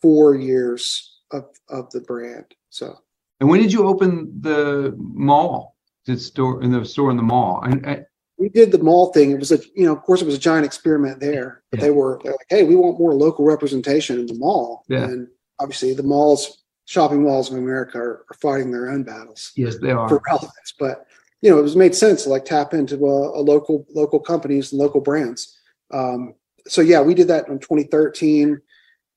four 0.00 0.34
years 0.34 1.20
of 1.32 1.46
of 1.68 1.90
the 1.90 2.00
brand. 2.00 2.46
So. 2.70 2.98
And 3.40 3.48
when 3.48 3.60
did 3.60 3.72
you 3.72 3.86
open 3.86 4.32
the 4.40 4.94
mall? 4.96 5.76
The 6.06 6.16
store 6.16 6.62
in 6.62 6.70
the 6.70 6.84
store 6.84 7.10
in 7.10 7.16
the 7.16 7.22
mall. 7.22 7.60
I, 7.62 7.90
I, 7.90 8.04
we 8.44 8.50
did 8.50 8.72
the 8.72 8.78
mall 8.78 9.10
thing. 9.10 9.30
It 9.30 9.38
was 9.38 9.52
a, 9.52 9.58
you 9.74 9.86
know, 9.86 9.96
of 9.96 10.02
course, 10.02 10.20
it 10.20 10.26
was 10.26 10.34
a 10.34 10.38
giant 10.38 10.66
experiment 10.66 11.18
there. 11.18 11.62
But 11.70 11.80
yeah. 11.80 11.86
they 11.86 11.90
were 11.90 12.20
they're 12.22 12.32
like, 12.32 12.46
hey, 12.50 12.62
we 12.62 12.76
want 12.76 12.98
more 12.98 13.14
local 13.14 13.42
representation 13.42 14.20
in 14.20 14.26
the 14.26 14.34
mall. 14.34 14.84
Yeah. 14.86 15.04
And 15.04 15.28
obviously, 15.58 15.94
the 15.94 16.02
malls, 16.02 16.62
shopping 16.84 17.22
malls 17.22 17.50
of 17.50 17.56
America, 17.56 17.96
are, 17.96 18.26
are 18.30 18.36
fighting 18.42 18.70
their 18.70 18.90
own 18.90 19.02
battles. 19.02 19.50
Yes, 19.56 19.78
they 19.78 19.92
are 19.92 20.06
for 20.10 20.20
relevance. 20.28 20.74
But 20.78 21.06
you 21.40 21.50
know, 21.50 21.58
it 21.58 21.62
was 21.62 21.74
made 21.74 21.94
sense 21.94 22.24
to 22.24 22.28
like 22.28 22.44
tap 22.44 22.74
into 22.74 22.96
a, 23.06 23.40
a 23.40 23.40
local 23.40 23.86
local 23.94 24.20
companies 24.20 24.72
and 24.72 24.78
local 24.78 25.00
brands. 25.00 25.58
Um, 25.90 26.34
so 26.66 26.82
yeah, 26.82 27.00
we 27.00 27.14
did 27.14 27.28
that 27.28 27.48
in 27.48 27.58
2013. 27.60 28.60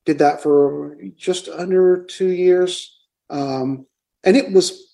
Did 0.05 0.19
that 0.19 0.41
for 0.41 0.97
just 1.17 1.49
under 1.49 2.05
two 2.05 2.29
years, 2.29 2.97
um, 3.29 3.87
and 4.23 4.37
it 4.37 4.53
was 4.53 4.86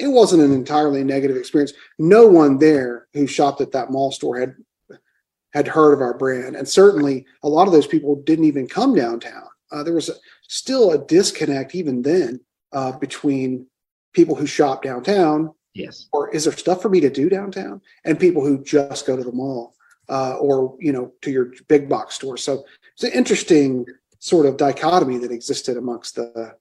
it 0.00 0.08
wasn't 0.08 0.42
an 0.42 0.52
entirely 0.52 1.04
negative 1.04 1.36
experience. 1.36 1.72
No 1.98 2.26
one 2.26 2.58
there 2.58 3.06
who 3.14 3.26
shopped 3.26 3.60
at 3.60 3.72
that 3.72 3.90
mall 3.90 4.12
store 4.12 4.38
had 4.38 4.54
had 5.52 5.66
heard 5.66 5.92
of 5.92 6.00
our 6.00 6.16
brand, 6.16 6.56
and 6.56 6.68
certainly 6.68 7.26
a 7.42 7.48
lot 7.48 7.66
of 7.66 7.72
those 7.72 7.86
people 7.86 8.22
didn't 8.22 8.44
even 8.44 8.68
come 8.68 8.94
downtown. 8.94 9.48
Uh, 9.72 9.82
there 9.82 9.94
was 9.94 10.08
a, 10.08 10.14
still 10.48 10.92
a 10.92 11.06
disconnect 11.06 11.74
even 11.74 12.02
then 12.02 12.40
uh, 12.72 12.92
between 12.98 13.66
people 14.12 14.34
who 14.34 14.46
shop 14.46 14.82
downtown 14.82 15.52
Yes. 15.74 16.08
Or 16.12 16.30
is 16.34 16.44
there 16.44 16.52
stuff 16.52 16.82
for 16.82 16.88
me 16.88 17.00
to 17.00 17.10
do 17.10 17.28
downtown? 17.28 17.80
And 18.04 18.18
people 18.18 18.44
who 18.44 18.62
just 18.62 19.06
go 19.06 19.16
to 19.16 19.22
the 19.22 19.32
mall 19.32 19.74
uh, 20.08 20.36
or 20.36 20.76
you 20.80 20.92
know 20.92 21.12
to 21.22 21.30
your 21.30 21.52
big 21.68 21.88
box 21.88 22.16
store. 22.16 22.36
So 22.36 22.64
it's 22.94 23.04
an 23.04 23.12
interesting 23.12 23.86
sort 24.18 24.46
of 24.46 24.56
dichotomy 24.56 25.18
that 25.18 25.30
existed 25.30 25.76
amongst 25.76 26.16
the 26.16 26.54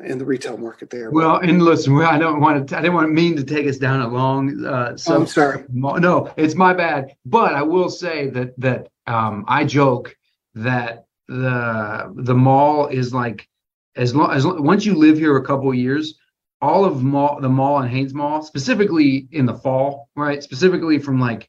in 0.00 0.18
the 0.18 0.24
retail 0.24 0.56
market 0.56 0.90
there. 0.90 1.10
Well, 1.10 1.36
and 1.36 1.62
listen, 1.62 1.96
I 2.00 2.18
don't 2.18 2.40
want 2.40 2.68
to. 2.68 2.76
I 2.76 2.80
didn't 2.80 2.94
want 2.94 3.06
to 3.06 3.12
mean 3.12 3.36
to 3.36 3.44
take 3.44 3.66
us 3.66 3.78
down 3.78 4.00
a 4.00 4.08
long. 4.08 4.64
Uh, 4.64 4.96
I'm 5.06 5.26
sorry. 5.26 5.64
No, 5.70 6.32
it's 6.36 6.54
my 6.54 6.74
bad. 6.74 7.14
But 7.24 7.54
I 7.54 7.62
will 7.62 7.88
say 7.90 8.28
that 8.30 8.58
that 8.58 8.88
um, 9.06 9.44
I 9.46 9.64
joke 9.64 10.16
that 10.54 11.06
the 11.28 12.12
the 12.16 12.34
mall 12.34 12.88
is 12.88 13.14
like 13.14 13.48
as 13.96 14.14
long 14.14 14.32
as 14.32 14.46
once 14.46 14.84
you 14.84 14.94
live 14.94 15.18
here 15.18 15.36
a 15.36 15.44
couple 15.44 15.68
of 15.68 15.76
years, 15.76 16.18
all 16.60 16.84
of 16.84 17.02
mall 17.02 17.40
the 17.40 17.48
mall 17.48 17.78
and 17.78 17.90
Hanes 17.90 18.14
Mall, 18.14 18.42
specifically 18.42 19.28
in 19.30 19.46
the 19.46 19.54
fall, 19.54 20.08
right? 20.16 20.42
Specifically 20.42 20.98
from 20.98 21.20
like 21.20 21.48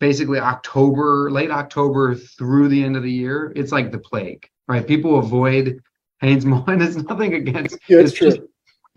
basically 0.00 0.38
October, 0.38 1.30
late 1.30 1.50
October 1.50 2.14
through 2.14 2.68
the 2.68 2.82
end 2.82 2.96
of 2.96 3.02
the 3.02 3.12
year, 3.12 3.52
it's 3.54 3.72
like 3.72 3.92
the 3.92 3.98
plague, 3.98 4.48
right? 4.66 4.86
People 4.86 5.18
avoid 5.18 5.82
Hanes 6.20 6.44
Mall, 6.44 6.64
and 6.68 6.82
it's 6.82 6.96
nothing 6.96 7.34
against. 7.34 7.78
Yeah, 7.88 8.00
it's, 8.00 8.10
it's 8.10 8.18
true. 8.18 8.30
Just, 8.30 8.40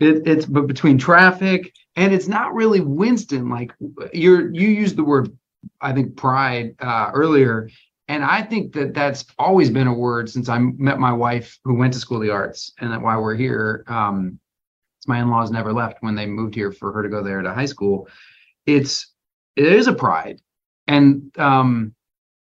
it, 0.00 0.26
it's 0.26 0.46
but 0.46 0.66
between 0.66 0.98
traffic 0.98 1.72
and 1.96 2.12
it's 2.12 2.28
not 2.28 2.54
really 2.54 2.80
Winston. 2.80 3.48
Like 3.48 3.72
you're 4.12 4.52
you 4.52 4.68
used 4.68 4.96
the 4.96 5.04
word, 5.04 5.36
I 5.80 5.92
think 5.92 6.16
pride 6.16 6.74
uh, 6.80 7.10
earlier, 7.12 7.70
and 8.08 8.24
I 8.24 8.42
think 8.42 8.72
that 8.74 8.94
that's 8.94 9.24
always 9.38 9.70
been 9.70 9.86
a 9.86 9.94
word 9.94 10.30
since 10.30 10.48
I 10.48 10.58
met 10.58 10.98
my 10.98 11.12
wife 11.12 11.58
who 11.64 11.74
went 11.74 11.92
to 11.94 11.98
School 11.98 12.18
of 12.18 12.22
the 12.22 12.30
Arts, 12.30 12.72
and 12.80 12.92
that 12.92 13.02
why 13.02 13.16
we're 13.16 13.34
here. 13.34 13.84
Um, 13.86 14.38
my 15.06 15.20
in-laws 15.20 15.50
never 15.50 15.72
left 15.72 15.98
when 16.00 16.14
they 16.14 16.26
moved 16.26 16.54
here 16.54 16.70
for 16.70 16.92
her 16.92 17.02
to 17.02 17.08
go 17.08 17.22
there 17.22 17.42
to 17.42 17.52
high 17.52 17.66
school. 17.66 18.08
It's 18.66 19.08
it 19.56 19.66
is 19.66 19.86
a 19.86 19.92
pride, 19.92 20.40
and 20.86 21.36
um, 21.38 21.94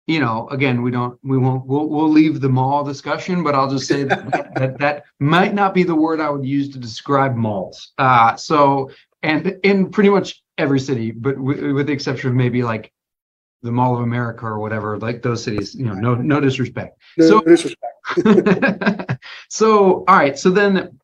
you 0.09 0.21
know, 0.21 0.49
again, 0.49 0.81
we 0.81 0.91
don't, 0.91 1.19
we 1.23 1.37
won't, 1.37 1.67
we'll, 1.67 1.87
we'll 1.87 2.09
leave 2.09 2.41
the 2.41 2.49
mall 2.49 2.83
discussion, 2.83 3.45
but 3.45 3.55
I'll 3.55 3.71
just 3.71 3.87
say 3.87 4.05
that, 4.05 4.55
that 4.55 4.79
that 4.79 5.05
might 5.21 5.55
not 5.55 5.75
be 5.75 5.83
the 5.83 5.95
word 5.95 6.19
I 6.19 6.31
would 6.31 6.47
use 6.47 6.71
to 6.71 6.79
describe 6.79 7.37
malls. 7.37 7.93
Uh, 7.99 8.35
so, 8.35 8.91
and 9.23 9.59
in 9.63 9.91
pretty 9.91 10.09
much 10.09 10.43
every 10.57 10.81
city, 10.81 11.11
but 11.11 11.37
w- 11.37 11.75
with 11.75 11.89
the 11.89 11.93
exception 11.93 12.31
of 12.31 12.37
maybe 12.37 12.63
like 12.63 12.91
the 13.63 13.71
Mall 13.71 13.95
of 13.95 14.01
America 14.01 14.47
or 14.47 14.59
whatever, 14.59 14.99
like 14.99 15.21
those 15.21 15.45
cities, 15.45 15.75
you 15.75 15.85
know, 15.85 15.93
no, 15.93 16.15
no 16.15 16.41
disrespect. 16.41 16.99
No 17.19 17.29
so, 17.29 17.41
disrespect. 17.43 19.19
so, 19.51 20.05
all 20.09 20.17
right. 20.17 20.39
So 20.39 20.49
then, 20.51 20.99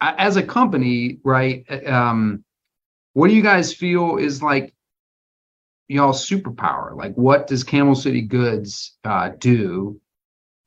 as 0.00 0.36
a 0.36 0.42
company, 0.42 1.18
right? 1.22 1.64
Um, 1.86 2.42
what 3.12 3.28
do 3.28 3.34
you 3.34 3.42
guys 3.42 3.72
feel 3.72 4.16
is 4.16 4.42
like 4.42 4.74
y'all 5.88 6.12
superpower? 6.12 6.96
Like, 6.96 7.14
what 7.14 7.46
does 7.46 7.64
Camel 7.64 7.94
City 7.94 8.22
Goods 8.22 8.96
uh, 9.04 9.30
do? 9.38 10.00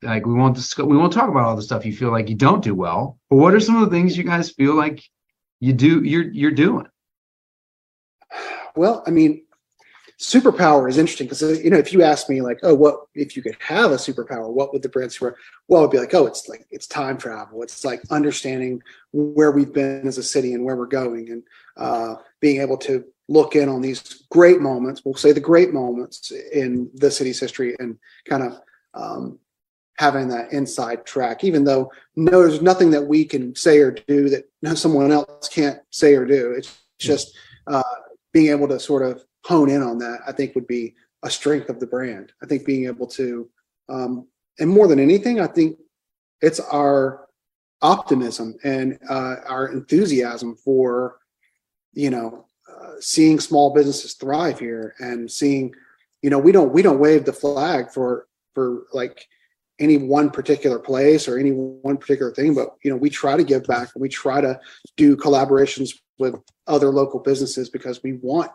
Like, 0.02 0.26
we 0.26 0.34
won't 0.34 0.54
discuss, 0.54 0.86
we 0.86 0.96
won't 0.96 1.12
talk 1.12 1.28
about 1.28 1.44
all 1.44 1.56
the 1.56 1.62
stuff 1.62 1.86
you 1.86 1.94
feel 1.94 2.10
like 2.10 2.28
you 2.28 2.36
don't 2.36 2.62
do 2.62 2.74
well, 2.74 3.18
but 3.30 3.36
what 3.36 3.54
are 3.54 3.60
some 3.60 3.76
of 3.76 3.88
the 3.88 3.96
things 3.96 4.16
you 4.16 4.24
guys 4.24 4.50
feel 4.50 4.74
like 4.74 5.02
you 5.60 5.72
do? 5.72 6.02
You're 6.02 6.30
you're 6.30 6.50
doing. 6.50 6.86
Well, 8.76 9.02
I 9.06 9.10
mean, 9.10 9.46
superpower 10.18 10.88
is 10.88 10.98
interesting 10.98 11.26
because 11.26 11.62
you 11.62 11.70
know 11.70 11.78
if 11.78 11.92
you 11.92 12.02
ask 12.02 12.28
me 12.28 12.40
like, 12.40 12.58
oh, 12.62 12.74
what 12.74 13.06
if 13.14 13.36
you 13.36 13.42
could 13.42 13.56
have 13.60 13.90
a 13.90 13.96
superpower? 13.96 14.50
What 14.50 14.72
would 14.72 14.82
the 14.82 14.88
brand 14.88 15.10
superpower? 15.10 15.34
Well, 15.68 15.82
it'd 15.82 15.92
be 15.92 15.98
like, 15.98 16.14
oh, 16.14 16.26
it's 16.26 16.48
like 16.48 16.66
it's 16.70 16.86
time 16.86 17.18
travel. 17.18 17.62
It's 17.62 17.84
like 17.84 18.02
understanding 18.10 18.82
where 19.12 19.50
we've 19.50 19.72
been 19.72 20.06
as 20.06 20.18
a 20.18 20.22
city 20.22 20.52
and 20.52 20.64
where 20.64 20.76
we're 20.76 20.86
going, 20.86 21.30
and 21.30 21.42
uh, 21.76 22.16
being 22.40 22.60
able 22.60 22.76
to 22.78 23.04
look 23.28 23.56
in 23.56 23.68
on 23.68 23.80
these 23.80 24.24
great 24.30 24.60
moments, 24.60 25.02
we'll 25.04 25.14
say 25.14 25.32
the 25.32 25.40
great 25.40 25.72
moments 25.72 26.30
in 26.52 26.90
the 26.94 27.10
city's 27.10 27.40
history 27.40 27.74
and 27.78 27.98
kind 28.28 28.42
of 28.42 28.60
um, 28.94 29.38
having 29.98 30.28
that 30.28 30.52
inside 30.52 31.04
track, 31.04 31.42
even 31.42 31.64
though 31.64 31.90
no, 32.14 32.42
there's 32.42 32.62
nothing 32.62 32.90
that 32.90 33.02
we 33.06 33.24
can 33.24 33.54
say 33.54 33.78
or 33.78 33.90
do 33.90 34.28
that 34.28 34.44
someone 34.76 35.10
else 35.10 35.48
can't 35.48 35.80
say 35.90 36.14
or 36.14 36.24
do. 36.24 36.52
It's 36.52 36.78
just 36.98 37.36
uh, 37.66 37.82
being 38.32 38.48
able 38.48 38.68
to 38.68 38.78
sort 38.78 39.02
of 39.02 39.24
hone 39.44 39.70
in 39.70 39.82
on 39.82 39.98
that, 39.98 40.20
I 40.26 40.32
think 40.32 40.54
would 40.54 40.66
be 40.66 40.94
a 41.22 41.30
strength 41.30 41.68
of 41.68 41.80
the 41.80 41.86
brand. 41.86 42.32
I 42.42 42.46
think 42.46 42.66
being 42.66 42.86
able 42.86 43.06
to, 43.08 43.48
um, 43.88 44.26
and 44.58 44.68
more 44.68 44.88
than 44.88 44.98
anything, 44.98 45.40
I 45.40 45.46
think 45.46 45.78
it's 46.40 46.60
our 46.60 47.26
optimism 47.82 48.56
and 48.64 48.98
uh, 49.08 49.36
our 49.46 49.68
enthusiasm 49.68 50.56
for, 50.56 51.18
you 51.92 52.10
know, 52.10 52.46
seeing 53.00 53.40
small 53.40 53.72
businesses 53.72 54.14
thrive 54.14 54.58
here 54.58 54.94
and 54.98 55.30
seeing, 55.30 55.74
you 56.22 56.30
know, 56.30 56.38
we 56.38 56.52
don't 56.52 56.72
we 56.72 56.82
don't 56.82 56.98
wave 56.98 57.24
the 57.24 57.32
flag 57.32 57.90
for 57.90 58.26
for 58.54 58.84
like 58.92 59.26
any 59.78 59.98
one 59.98 60.30
particular 60.30 60.78
place 60.78 61.28
or 61.28 61.38
any 61.38 61.50
one 61.50 61.98
particular 61.98 62.32
thing, 62.32 62.54
but 62.54 62.76
you 62.82 62.90
know, 62.90 62.96
we 62.96 63.10
try 63.10 63.36
to 63.36 63.44
give 63.44 63.64
back 63.64 63.88
and 63.94 64.00
we 64.00 64.08
try 64.08 64.40
to 64.40 64.58
do 64.96 65.16
collaborations 65.16 65.90
with 66.18 66.34
other 66.66 66.88
local 66.88 67.20
businesses 67.20 67.68
because 67.68 68.02
we 68.02 68.14
want, 68.14 68.50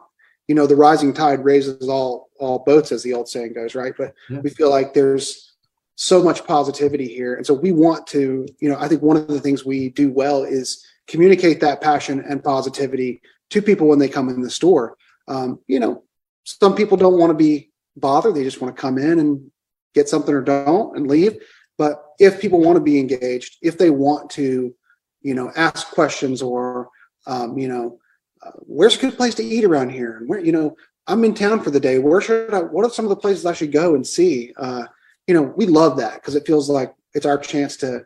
you 0.48 0.56
know, 0.56 0.66
the 0.66 0.76
rising 0.76 1.14
tide 1.14 1.44
raises 1.44 1.88
all 1.88 2.30
all 2.40 2.60
boats, 2.60 2.92
as 2.92 3.04
the 3.04 3.14
old 3.14 3.30
saying 3.30 3.54
goes, 3.54 3.76
right? 3.76 3.94
But 3.98 4.14
yeah. 4.30 4.40
we 4.40 4.50
feel 4.50 4.70
like 4.70 4.94
there's 4.94 5.54
so 5.96 6.24
much 6.24 6.46
positivity 6.46 7.08
here. 7.08 7.36
And 7.36 7.46
so 7.46 7.54
we 7.54 7.72
want 7.72 8.08
to, 8.08 8.48
you 8.60 8.70
know, 8.70 8.78
I 8.80 8.88
think 8.88 9.04
one 9.04 9.18
of 9.18 9.28
the 9.28 9.40
things 9.40 9.64
we 9.64 9.90
do 9.90 10.12
well 10.12 10.44
is 10.44 10.84
communicate 11.08 11.60
that 11.60 11.82
passion 11.82 12.24
and 12.28 12.44
positivity 12.44 13.22
to 13.52 13.62
people 13.62 13.88
when 13.88 14.00
they 14.00 14.10
come 14.10 14.30
in 14.30 14.42
the 14.42 14.50
store. 14.50 14.98
Um, 15.28 15.60
you 15.68 15.80
know, 15.80 16.04
some 16.44 16.76
people 16.76 16.98
don't 16.98 17.20
want 17.20 17.32
to 17.32 17.38
be 17.38 17.72
bothered; 17.96 18.36
they 18.36 18.44
just 18.44 18.62
want 18.62 18.76
to 18.76 18.82
come 18.82 18.98
in 18.98 19.20
and 19.20 19.52
get 19.94 20.10
something 20.10 20.34
or 20.34 20.42
don't 20.42 20.98
and 20.98 21.08
leave. 21.08 21.38
But 21.78 22.04
if 22.20 22.42
people 22.42 22.62
want 22.62 22.76
to 22.78 22.84
be 22.84 23.00
engaged, 23.00 23.58
if 23.62 23.78
they 23.78 23.90
want 23.90 24.30
to, 24.32 24.74
you 25.22 25.34
know, 25.34 25.52
ask 25.56 25.90
questions 25.92 26.42
or, 26.42 26.90
um, 27.28 27.58
you 27.58 27.68
know, 27.68 28.00
uh, 28.46 28.52
where's 28.60 28.98
a 28.98 29.02
good 29.02 29.18
place 29.18 29.36
to 29.36 29.44
eat 29.44 29.64
around 29.64 29.90
here? 29.90 30.18
And 30.18 30.30
where, 30.30 30.40
you 30.40 30.52
know, 30.52 30.76
I'm 31.08 31.24
in 31.24 31.34
town 31.34 31.62
for 31.62 31.72
the 31.72 31.80
day. 31.80 32.00
Where 32.00 32.22
should 32.22 32.54
I? 32.54 32.60
What 32.60 32.86
are 32.86 32.92
some 32.92 33.06
of 33.06 33.10
the 33.10 33.16
places 33.16 33.46
I 33.46 33.54
should 33.54 33.72
go 33.72 33.96
and 33.96 34.06
see? 34.06 34.54
Uh, 34.58 34.84
you 35.28 35.34
know, 35.34 35.54
we 35.56 35.66
love 35.66 35.98
that 35.98 36.16
because 36.16 36.36
it 36.36 36.46
feels 36.46 36.70
like 36.70 36.94
it's 37.14 37.26
our 37.26 37.38
chance 37.38 37.78
to 37.78 38.06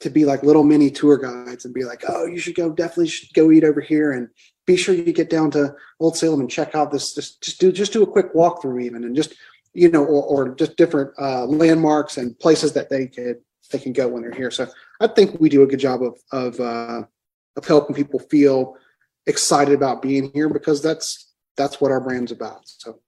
to 0.00 0.10
be 0.10 0.24
like 0.24 0.42
little 0.42 0.64
mini 0.64 0.90
tour 0.90 1.16
guides 1.16 1.64
and 1.64 1.74
be 1.74 1.84
like, 1.84 2.04
oh, 2.08 2.26
you 2.26 2.38
should 2.38 2.54
go, 2.54 2.70
definitely 2.70 3.08
should 3.08 3.32
go 3.32 3.50
eat 3.50 3.64
over 3.64 3.80
here 3.80 4.12
and 4.12 4.28
be 4.66 4.76
sure 4.76 4.94
you 4.94 5.12
get 5.12 5.30
down 5.30 5.50
to 5.52 5.74
Old 6.00 6.16
Salem 6.16 6.40
and 6.40 6.50
check 6.50 6.74
out 6.74 6.90
this. 6.90 7.14
Just, 7.14 7.42
just 7.42 7.60
do 7.60 7.72
just 7.72 7.92
do 7.92 8.02
a 8.02 8.06
quick 8.06 8.34
walkthrough 8.34 8.82
even 8.82 9.04
and 9.04 9.16
just 9.16 9.34
you 9.72 9.90
know 9.90 10.04
or, 10.04 10.22
or 10.24 10.54
just 10.54 10.76
different 10.76 11.12
uh, 11.18 11.44
landmarks 11.46 12.16
and 12.16 12.38
places 12.38 12.72
that 12.74 12.90
they 12.90 13.06
could 13.06 13.36
they 13.70 13.78
can 13.78 13.92
go 13.92 14.08
when 14.08 14.22
they're 14.22 14.32
here. 14.32 14.50
So 14.50 14.66
I 15.00 15.06
think 15.06 15.40
we 15.40 15.48
do 15.48 15.62
a 15.62 15.66
good 15.66 15.80
job 15.80 16.02
of 16.02 16.18
of 16.32 16.60
uh, 16.60 17.02
of 17.56 17.64
helping 17.64 17.96
people 17.96 18.18
feel 18.18 18.76
excited 19.26 19.74
about 19.74 20.02
being 20.02 20.30
here 20.34 20.48
because 20.48 20.82
that's 20.82 21.32
that's 21.56 21.80
what 21.80 21.90
our 21.90 22.00
brand's 22.00 22.32
about. 22.32 22.62
So. 22.64 23.00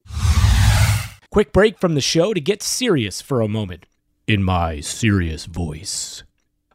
Quick 1.31 1.53
break 1.53 1.79
from 1.79 1.95
the 1.95 2.01
show 2.01 2.33
to 2.33 2.41
get 2.41 2.63
serious 2.63 3.21
for 3.21 3.43
a 3.43 3.49
moment 3.49 3.85
in 4.27 4.43
my 4.43 4.81
serious 4.81 5.45
voice. 5.45 6.23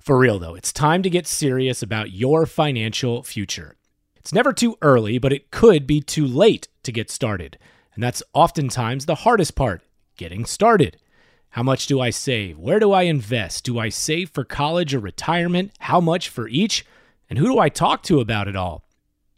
For 0.04 0.18
real, 0.18 0.38
though, 0.38 0.54
it's 0.54 0.74
time 0.74 1.02
to 1.04 1.10
get 1.10 1.26
serious 1.26 1.82
about 1.82 2.12
your 2.12 2.46
financial 2.46 3.24
future. 3.24 3.78
It's 4.18 4.34
never 4.34 4.52
too 4.52 4.76
early, 4.82 5.18
but 5.18 5.32
it 5.32 5.50
could 5.50 5.88
be 5.88 6.02
too 6.02 6.28
late 6.28 6.68
to 6.84 6.92
get 6.92 7.10
started. 7.10 7.58
And 7.96 8.04
that's 8.04 8.22
oftentimes 8.34 9.06
the 9.06 9.16
hardest 9.16 9.56
part 9.56 9.82
getting 10.18 10.44
started. 10.44 10.98
How 11.52 11.64
much 11.64 11.88
do 11.88 12.02
I 12.02 12.10
save? 12.10 12.60
Where 12.60 12.82
do 12.82 12.92
I 12.92 13.04
invest? 13.04 13.64
Do 13.64 13.80
I 13.80 13.88
save 13.88 14.30
for 14.32 14.44
college 14.44 14.94
or 14.94 15.00
retirement? 15.00 15.72
How 15.80 16.02
much 16.02 16.28
for 16.28 16.50
each? 16.50 16.86
And 17.30 17.40
who 17.40 17.46
do 17.46 17.58
I 17.58 17.70
talk 17.70 18.04
to 18.04 18.20
about 18.20 18.50
it 18.50 18.58
all? 18.58 18.84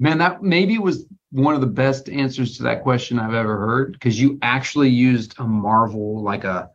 Man, 0.00 0.18
that 0.18 0.42
maybe 0.42 0.76
was 0.78 1.06
one 1.30 1.54
of 1.54 1.60
the 1.60 1.68
best 1.68 2.08
answers 2.08 2.56
to 2.56 2.64
that 2.64 2.82
question 2.82 3.20
I've 3.20 3.32
ever 3.32 3.58
heard 3.58 3.92
because 3.92 4.20
you 4.20 4.40
actually 4.42 4.88
used 4.88 5.36
a 5.38 5.44
Marvel, 5.44 6.20
like 6.20 6.42
a 6.42 6.68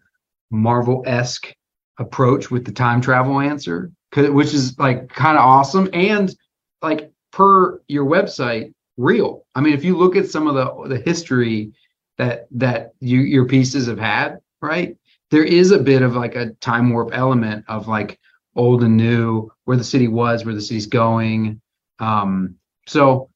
Marvel 0.51 1.03
esque 1.05 1.53
approach 1.99 2.49
with 2.51 2.65
the 2.65 2.71
time 2.71 3.01
travel 3.01 3.39
answer, 3.39 3.91
which 4.15 4.53
is 4.53 4.77
like 4.79 5.09
kind 5.09 5.37
of 5.37 5.43
awesome 5.43 5.89
and 5.93 6.35
like 6.81 7.11
per 7.31 7.81
your 7.87 8.05
website, 8.05 8.73
real. 8.97 9.45
I 9.55 9.61
mean, 9.61 9.73
if 9.73 9.83
you 9.83 9.97
look 9.97 10.15
at 10.15 10.29
some 10.29 10.47
of 10.47 10.55
the 10.55 10.95
the 10.95 11.01
history 11.01 11.73
that 12.17 12.47
that 12.51 12.93
you, 12.99 13.19
your 13.21 13.45
pieces 13.45 13.87
have 13.87 13.99
had, 13.99 14.39
right? 14.61 14.95
There 15.31 15.43
is 15.43 15.71
a 15.71 15.79
bit 15.79 16.01
of 16.01 16.15
like 16.15 16.35
a 16.35 16.51
time 16.61 16.91
warp 16.91 17.09
element 17.13 17.65
of 17.67 17.87
like 17.87 18.19
old 18.55 18.83
and 18.83 18.97
new, 18.97 19.49
where 19.65 19.77
the 19.77 19.83
city 19.83 20.07
was, 20.07 20.45
where 20.45 20.53
the 20.53 20.61
city's 20.61 20.85
going. 20.85 21.59
Um, 21.99 22.55
so 22.87 23.29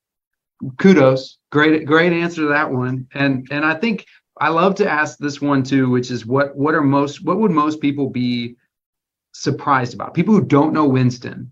kudos, 0.77 1.37
great, 1.51 1.85
great 1.85 2.13
answer 2.13 2.41
to 2.41 2.47
that 2.49 2.71
one. 2.71 3.07
And 3.13 3.47
and 3.51 3.65
I 3.65 3.75
think 3.75 4.05
I 4.39 4.49
love 4.49 4.75
to 4.75 4.89
ask 4.89 5.17
this 5.17 5.41
one 5.41 5.63
too, 5.63 5.89
which 5.89 6.11
is 6.11 6.25
what 6.25 6.55
what 6.55 6.75
are 6.75 6.81
most 6.81 7.23
what 7.23 7.39
would 7.39 7.51
most 7.51 7.81
people 7.81 8.09
be 8.09 8.55
surprised 9.33 9.93
about? 9.93 10.13
People 10.13 10.33
who 10.33 10.45
don't 10.45 10.73
know 10.73 10.87
Winston, 10.87 11.51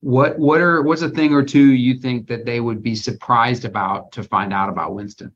what 0.00 0.38
what 0.38 0.60
are 0.60 0.82
what's 0.82 1.02
a 1.02 1.10
thing 1.10 1.32
or 1.32 1.42
two 1.42 1.72
you 1.72 1.98
think 1.98 2.28
that 2.28 2.44
they 2.44 2.60
would 2.60 2.82
be 2.82 2.94
surprised 2.94 3.64
about 3.64 4.12
to 4.12 4.22
find 4.22 4.52
out 4.52 4.68
about 4.68 4.94
Winston? 4.94 5.32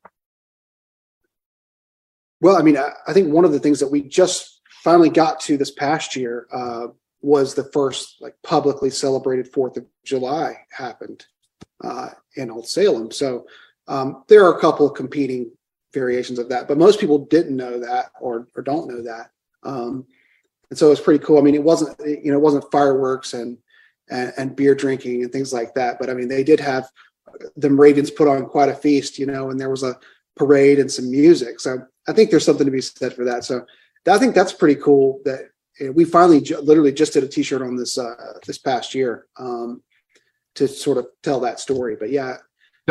Well, 2.41 2.57
I 2.57 2.61
mean, 2.61 2.77
I, 2.77 2.89
I 3.07 3.13
think 3.13 3.31
one 3.31 3.45
of 3.45 3.51
the 3.51 3.59
things 3.59 3.79
that 3.79 3.91
we 3.91 4.01
just 4.01 4.61
finally 4.83 5.09
got 5.09 5.39
to 5.41 5.57
this 5.57 5.71
past 5.71 6.15
year 6.15 6.47
uh, 6.51 6.87
was 7.21 7.53
the 7.53 7.65
first 7.65 8.21
like 8.21 8.35
publicly 8.43 8.89
celebrated 8.89 9.47
Fourth 9.47 9.77
of 9.77 9.85
July 10.03 10.55
happened 10.71 11.25
uh, 11.83 12.09
in 12.35 12.49
Old 12.49 12.67
Salem. 12.67 13.11
So 13.11 13.45
um, 13.87 14.23
there 14.27 14.45
are 14.45 14.57
a 14.57 14.59
couple 14.59 14.87
of 14.87 14.95
competing 14.95 15.51
variations 15.93 16.39
of 16.39 16.49
that, 16.49 16.67
but 16.67 16.77
most 16.77 16.99
people 16.99 17.19
didn't 17.25 17.55
know 17.55 17.79
that 17.79 18.11
or 18.19 18.47
or 18.55 18.63
don't 18.63 18.87
know 18.87 19.01
that. 19.01 19.31
Um, 19.63 20.05
and 20.69 20.79
so 20.79 20.91
it's 20.91 21.01
pretty 21.01 21.23
cool. 21.23 21.37
I 21.37 21.41
mean, 21.41 21.55
it 21.55 21.63
wasn't 21.63 21.97
you 21.99 22.31
know 22.31 22.37
it 22.37 22.41
wasn't 22.41 22.71
fireworks 22.71 23.33
and, 23.33 23.57
and 24.09 24.33
and 24.37 24.55
beer 24.55 24.75
drinking 24.75 25.23
and 25.23 25.31
things 25.31 25.53
like 25.53 25.73
that, 25.75 25.97
but 25.99 26.09
I 26.09 26.13
mean 26.13 26.27
they 26.27 26.43
did 26.43 26.59
have 26.59 26.89
the 27.55 27.69
Moravians 27.69 28.11
put 28.11 28.27
on 28.27 28.45
quite 28.45 28.69
a 28.69 28.75
feast, 28.75 29.17
you 29.17 29.25
know, 29.25 29.49
and 29.49 29.59
there 29.59 29.69
was 29.69 29.83
a 29.83 29.97
parade 30.35 30.79
and 30.79 30.91
some 30.91 31.09
music. 31.09 31.59
So 31.59 31.79
I 32.07 32.13
think 32.13 32.29
there's 32.29 32.45
something 32.45 32.65
to 32.65 32.71
be 32.71 32.81
said 32.81 33.13
for 33.13 33.25
that. 33.25 33.43
So 33.43 33.65
I 34.07 34.17
think 34.17 34.35
that's 34.35 34.53
pretty 34.53 34.79
cool 34.81 35.21
that 35.25 35.49
we 35.93 36.05
finally 36.05 36.41
ju- 36.41 36.59
literally 36.59 36.91
just 36.91 37.13
did 37.13 37.23
a 37.23 37.27
t-shirt 37.27 37.61
on 37.61 37.75
this 37.75 37.97
uh, 37.97 38.15
this 38.45 38.57
past 38.57 38.93
year 38.93 39.27
um, 39.37 39.81
to 40.55 40.67
sort 40.67 40.97
of 40.97 41.07
tell 41.23 41.39
that 41.41 41.59
story. 41.59 41.95
But 41.95 42.09
yeah, 42.09 42.37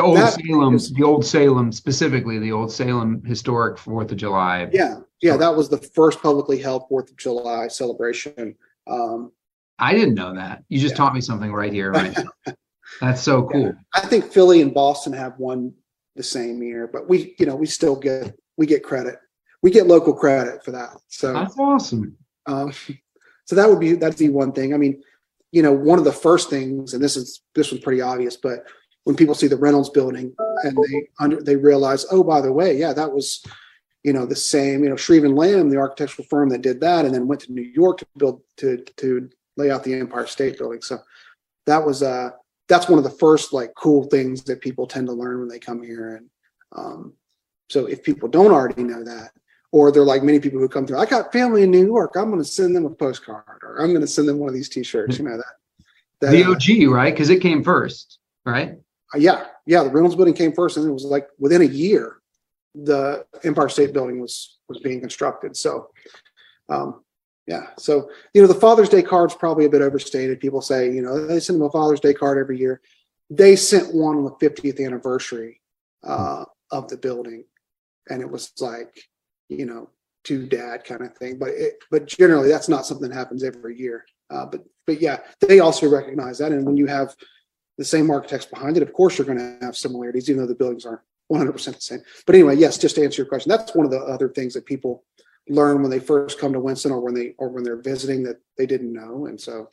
the 0.01 0.07
old 0.07 0.19
Salem, 0.19 0.75
is, 0.75 0.91
the 0.93 1.03
old 1.03 1.25
Salem, 1.25 1.73
specifically 1.73 2.39
the 2.39 2.53
old 2.53 2.73
Salem 2.73 3.23
historic 3.25 3.79
Fourth 3.79 4.11
of 4.11 4.17
July. 4.17 4.69
Yeah, 4.73 5.01
yeah, 5.21 5.37
that 5.37 5.55
was 5.55 5.69
the 5.69 5.79
first 5.79 6.23
publicly 6.23 6.59
held 6.59 6.89
Fourth 6.89 7.11
of 7.11 7.17
July 7.17 7.69
celebration. 7.69 8.57
Um, 8.87 9.33
I 9.79 9.95
didn't 9.95 10.15
know 10.15 10.35
that. 10.35 10.65
You 10.69 10.79
just 10.79 10.93
yeah. 10.93 10.97
taught 10.99 11.15
me 11.15 11.21
something 11.21 11.53
right 11.53 11.73
here, 11.73 11.91
right 11.93 12.17
That's 13.01 13.23
so 13.23 13.49
cool. 13.49 13.63
Yeah. 13.63 13.73
I 13.95 14.01
think 14.07 14.33
Philly 14.33 14.61
and 14.61 14.75
Boston 14.75 15.13
have 15.13 15.39
one 15.39 15.73
the 16.17 16.23
same 16.23 16.63
year, 16.63 16.87
but 16.87 17.09
we, 17.09 17.35
you 17.39 17.47
know, 17.47 17.57
we 17.57 17.67
still 17.67 17.97
get 17.97 18.39
we 18.57 18.67
get 18.67 18.83
credit. 18.83 19.19
We 19.63 19.71
get 19.71 19.87
local 19.87 20.13
credit 20.13 20.65
for 20.65 20.71
that. 20.73 20.91
So 21.09 21.33
that's 21.33 21.59
awesome. 21.59 22.17
Um, 22.47 22.73
so 23.45 23.57
that 23.57 23.69
would 23.69 23.81
be 23.81 23.95
that'd 23.95 24.19
be 24.19 24.29
one 24.29 24.53
thing. 24.53 24.75
I 24.75 24.77
mean, 24.77 25.03
you 25.53 25.63
know, 25.63 25.73
one 25.73 25.99
of 25.99 26.05
the 26.05 26.13
first 26.13 26.51
things, 26.51 26.95
and 26.95 27.03
this 27.03 27.17
is 27.17 27.43
this 27.55 27.71
was 27.71 27.81
pretty 27.81 28.01
obvious, 28.01 28.37
but 28.37 28.65
when 29.05 29.17
people 29.17 29.35
see 29.35 29.47
the 29.47 29.57
Reynolds 29.57 29.91
building 29.91 30.35
and 30.65 30.77
they 30.77 31.09
under 31.19 31.43
they 31.43 31.57
realize, 31.57 32.07
oh, 32.11 32.23
by 32.23 32.41
the 32.41 32.53
way, 32.53 32.77
yeah, 32.77 32.93
that 32.93 33.13
was, 33.13 33.45
you 34.05 34.13
know, 34.13 34.27
the 34.27 34.37
same, 34.37 34.83
you 34.85 34.91
know, 34.91 34.97
Shreve 34.97 35.25
and 35.25 35.37
Lamb, 35.37 35.71
the 35.71 35.79
architectural 35.79 36.27
firm 36.29 36.49
that 36.51 36.63
did 36.63 36.81
that, 36.81 37.05
and 37.05 37.15
then 37.15 37.29
went 37.29 37.41
to 37.43 37.53
New 37.53 37.63
York 37.63 37.99
to 37.99 38.07
build 38.17 38.43
to 38.59 38.85
to 38.99 39.29
lay 39.57 39.71
out 39.71 39.85
the 39.85 39.95
Empire 39.95 40.27
State 40.27 40.59
Building. 40.59 40.83
So 40.83 40.99
that 41.67 41.85
was 41.85 42.03
uh 42.03 42.31
that's 42.69 42.89
one 42.89 42.99
of 42.99 43.05
the 43.05 43.11
first 43.11 43.53
like 43.53 43.73
cool 43.77 44.05
things 44.05 44.45
that 44.45 44.61
people 44.61 44.87
tend 44.87 45.07
to 45.09 45.13
learn 45.13 45.41
when 45.41 45.49
they 45.49 45.59
come 45.59 45.83
here 45.83 46.17
and 46.17 46.31
um, 46.77 47.15
so 47.69 47.87
if 47.87 48.03
people 48.03 48.29
don't 48.29 48.53
already 48.53 48.83
know 48.83 49.05
that, 49.05 49.31
or 49.73 49.93
they're 49.93 50.03
like 50.03 50.23
many 50.23 50.41
people 50.41 50.59
who 50.59 50.69
come 50.69 50.87
through, 50.87 50.99
I 50.99 51.07
got 51.07 51.33
family 51.33 51.63
in 51.63 51.71
New 51.71 51.87
York. 51.87 52.13
I'm 52.17 52.31
going 52.31 52.43
to 52.43 52.45
send 52.45 52.75
them 52.75 52.85
a 52.85 52.91
postcard, 52.91 53.45
or 53.63 53.81
I'm 53.81 53.91
going 53.91 54.01
to 54.01 54.07
send 54.07 54.29
them 54.29 54.39
one 54.39 54.49
of 54.49 54.55
these 54.55 54.69
T-shirts. 54.69 55.19
You 55.19 55.25
know 55.25 55.37
that. 55.37 55.45
that 56.21 56.31
the 56.33 56.45
OG, 56.45 56.89
uh, 56.89 56.95
right? 56.95 57.15
Because 57.15 57.31
it 57.31 57.41
came 57.41 57.63
first, 57.63 58.19
right? 58.45 58.77
Uh, 59.15 59.19
yeah, 59.19 59.47
yeah. 59.67 59.83
The 59.83 59.91
Reynolds 59.91 60.17
Building 60.17 60.35
came 60.35 60.53
first, 60.53 60.77
and 60.77 60.89
it 60.89 60.93
was 60.93 61.05
like 61.05 61.29
within 61.39 61.63
a 61.63 61.67
year, 61.67 62.21
the 62.75 63.25
Empire 63.45 63.69
State 63.69 63.93
Building 63.93 64.21
was 64.21 64.59
was 64.69 64.79
being 64.79 65.01
constructed. 65.01 65.57
So, 65.57 65.89
um, 66.69 67.03
yeah. 67.47 67.69
So 67.79 68.11
you 68.35 68.43
know, 68.43 68.49
the 68.49 68.55
Father's 68.55 68.89
Day 68.89 69.03
card's 69.03 69.35
probably 69.35 69.65
a 69.65 69.71
bit 69.71 69.83
overstated. 69.83 70.41
People 70.41 70.61
say, 70.61 70.93
you 70.93 71.03
know, 71.03 71.27
they 71.27 71.41
send 71.41 71.61
them 71.61 71.67
a 71.67 71.71
Father's 71.71 72.01
Day 72.01 72.15
card 72.15 72.39
every 72.39 72.59
year. 72.59 72.81
They 73.29 73.57
sent 73.57 73.95
one 73.95 74.17
on 74.17 74.25
the 74.25 74.33
50th 74.33 74.85
anniversary 74.85 75.61
uh, 76.03 76.45
of 76.71 76.89
the 76.89 76.97
building 76.97 77.45
and 78.09 78.21
it 78.21 78.31
was 78.31 78.53
like 78.61 79.09
you 79.49 79.65
know 79.65 79.89
to 80.25 80.47
dad 80.47 80.85
kind 80.85 81.03
of 81.03 81.17
thing 81.17 81.39
but 81.39 81.49
it, 81.51 81.77
but 81.91 82.07
generally 82.07 82.49
that's 82.49 82.69
not 82.69 82.85
something 82.85 83.09
that 83.09 83.17
happens 83.17 83.43
every 83.43 83.79
year 83.79 84.05
uh, 84.31 84.45
but 84.45 84.65
but 84.87 85.01
yeah 85.01 85.19
they 85.41 85.61
also 85.61 85.89
recognize 85.89 86.39
that 86.39 86.53
and 86.53 86.65
when 86.65 86.77
you 86.77 86.87
have 86.87 87.15
the 87.81 87.85
same 87.85 88.11
architects 88.11 88.47
behind 88.47 88.77
it 88.77 88.83
of 88.83 88.93
course 88.93 89.17
you're 89.17 89.27
going 89.27 89.39
to 89.39 89.57
have 89.65 89.77
similarities 89.77 90.29
even 90.29 90.43
though 90.43 90.47
the 90.47 90.55
buildings 90.55 90.85
aren't 90.85 91.01
100% 91.33 91.55
the 91.75 91.81
same. 91.81 92.01
But 92.27 92.35
anyway 92.35 92.57
yes 92.57 92.79
just 92.79 92.95
to 92.97 93.05
answer 93.05 93.23
your 93.23 93.29
question 93.29 93.51
that's 93.51 93.75
one 93.75 93.87
of 93.87 93.91
the 93.91 94.01
other 94.01 94.29
things 94.29 94.55
that 94.55 94.67
people 94.67 95.05
learn 95.49 95.81
when 95.81 95.91
they 95.91 95.99
first 95.99 96.39
come 96.39 96.53
to 96.53 96.61
winston 96.61 96.93
or 96.93 97.01
when 97.01 97.15
they 97.15 97.35
or 97.39 97.49
when 97.49 97.65
they're 97.65 97.81
visiting 97.81 98.23
that 98.25 98.37
they 98.59 98.67
didn't 98.67 98.93
know 98.93 99.27
and 99.27 99.41
so 99.41 99.69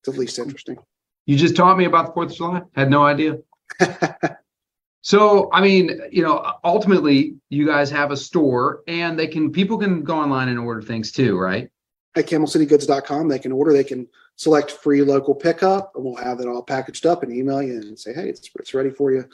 it's 0.00 0.08
at 0.08 0.18
least 0.18 0.38
interesting. 0.38 0.78
You 1.26 1.36
just 1.36 1.56
taught 1.56 1.76
me 1.76 1.84
about 1.84 2.06
the 2.06 2.12
fourth 2.12 2.30
of 2.30 2.36
july? 2.36 2.62
Had 2.74 2.88
no 2.90 3.04
idea? 3.04 3.38
So, 5.02 5.48
I 5.52 5.62
mean, 5.62 6.00
you 6.10 6.22
know, 6.22 6.54
ultimately, 6.64 7.36
you 7.48 7.66
guys 7.66 7.90
have 7.90 8.10
a 8.10 8.16
store, 8.16 8.82
and 8.88 9.18
they 9.18 9.26
can 9.26 9.52
people 9.52 9.78
can 9.78 10.02
go 10.02 10.18
online 10.18 10.48
and 10.48 10.58
order 10.58 10.82
things 10.82 11.12
too, 11.12 11.38
right? 11.38 11.70
At 12.18 12.26
camelcitygoods.com, 12.26 13.28
they 13.28 13.38
can 13.38 13.52
order. 13.52 13.72
They 13.72 13.84
can 13.84 14.08
select 14.34 14.72
free 14.72 15.02
local 15.02 15.34
pickup, 15.34 15.92
and 15.94 16.04
we'll 16.04 16.16
have 16.16 16.40
it 16.40 16.48
all 16.48 16.62
packaged 16.62 17.06
up 17.06 17.22
and 17.22 17.32
email 17.32 17.62
you 17.62 17.74
and 17.74 17.98
say, 17.98 18.12
hey, 18.12 18.28
it's 18.28 18.50
it's 18.58 18.74
ready 18.74 18.90
for 18.90 19.12
you. 19.12 19.24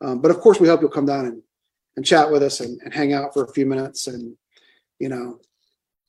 Um, 0.00 0.20
but 0.20 0.32
of 0.32 0.40
course, 0.40 0.58
we 0.58 0.66
hope 0.66 0.80
you'll 0.80 0.90
come 0.90 1.06
down 1.06 1.26
and 1.26 1.42
and 1.96 2.04
chat 2.04 2.30
with 2.30 2.42
us 2.42 2.60
and, 2.60 2.80
and 2.82 2.92
hang 2.92 3.12
out 3.12 3.32
for 3.32 3.44
a 3.44 3.52
few 3.52 3.66
minutes. 3.66 4.06
And 4.06 4.36
you 4.98 5.08
know, 5.08 5.38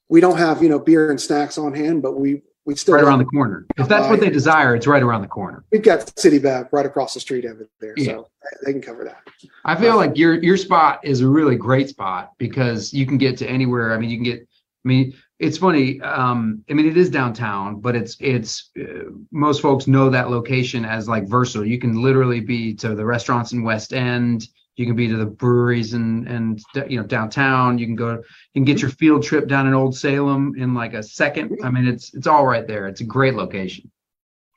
we 0.09 0.21
don't 0.21 0.37
have 0.37 0.63
you 0.63 0.69
know 0.69 0.79
beer 0.79 1.11
and 1.11 1.21
snacks 1.21 1.57
on 1.57 1.73
hand, 1.73 2.01
but 2.01 2.19
we 2.19 2.41
we 2.65 2.75
still 2.75 2.95
right 2.95 3.03
around 3.03 3.19
the 3.19 3.25
corner. 3.25 3.65
If 3.77 3.87
that's 3.87 4.09
what 4.09 4.19
they 4.19 4.29
desire, 4.29 4.75
it's 4.75 4.87
right 4.87 5.03
around 5.03 5.21
the 5.21 5.27
corner. 5.27 5.63
We've 5.71 5.83
got 5.83 6.17
City 6.17 6.39
Bev 6.39 6.69
right 6.71 6.85
across 6.85 7.13
the 7.13 7.19
street 7.19 7.45
over 7.45 7.69
there, 7.79 7.93
yeah. 7.97 8.05
so 8.05 8.29
they 8.65 8.71
can 8.71 8.81
cover 8.81 9.03
that. 9.03 9.21
I 9.65 9.75
feel 9.75 9.97
like 9.97 10.17
your 10.17 10.41
your 10.41 10.57
spot 10.57 10.99
is 11.03 11.21
a 11.21 11.27
really 11.27 11.55
great 11.55 11.89
spot 11.89 12.31
because 12.37 12.93
you 12.93 13.05
can 13.05 13.17
get 13.17 13.37
to 13.37 13.47
anywhere. 13.47 13.93
I 13.93 13.97
mean, 13.97 14.09
you 14.09 14.17
can 14.17 14.23
get. 14.23 14.47
I 14.85 14.87
mean, 14.87 15.13
it's 15.39 15.57
funny. 15.57 15.99
Um, 16.01 16.63
I 16.69 16.73
mean, 16.73 16.87
it 16.87 16.97
is 16.97 17.09
downtown, 17.09 17.79
but 17.79 17.95
it's 17.95 18.15
it's 18.19 18.69
uh, 18.79 19.09
most 19.31 19.61
folks 19.61 19.87
know 19.87 20.09
that 20.09 20.29
location 20.29 20.85
as 20.85 21.07
like 21.07 21.27
versatile. 21.27 21.65
You 21.65 21.79
can 21.79 22.01
literally 22.01 22.39
be 22.39 22.73
to 22.75 22.95
the 22.95 23.05
restaurants 23.05 23.51
in 23.51 23.63
West 23.63 23.93
End. 23.93 24.47
You 24.75 24.85
can 24.85 24.95
be 24.95 25.07
to 25.07 25.17
the 25.17 25.25
breweries 25.25 25.93
and 25.93 26.27
and 26.27 26.61
you 26.87 26.99
know 26.99 27.05
downtown. 27.05 27.77
You 27.77 27.85
can 27.85 27.95
go 27.95 28.11
you 28.13 28.23
can 28.53 28.63
get 28.63 28.81
your 28.81 28.91
field 28.91 29.23
trip 29.23 29.47
down 29.47 29.67
in 29.67 29.73
old 29.73 29.95
salem 29.95 30.53
in 30.57 30.73
like 30.73 30.93
a 30.93 31.03
second. 31.03 31.59
I 31.63 31.69
mean 31.69 31.87
it's 31.87 32.13
it's 32.13 32.27
all 32.27 32.45
right 32.45 32.67
there. 32.67 32.87
It's 32.87 33.01
a 33.01 33.05
great 33.05 33.35
location. 33.35 33.91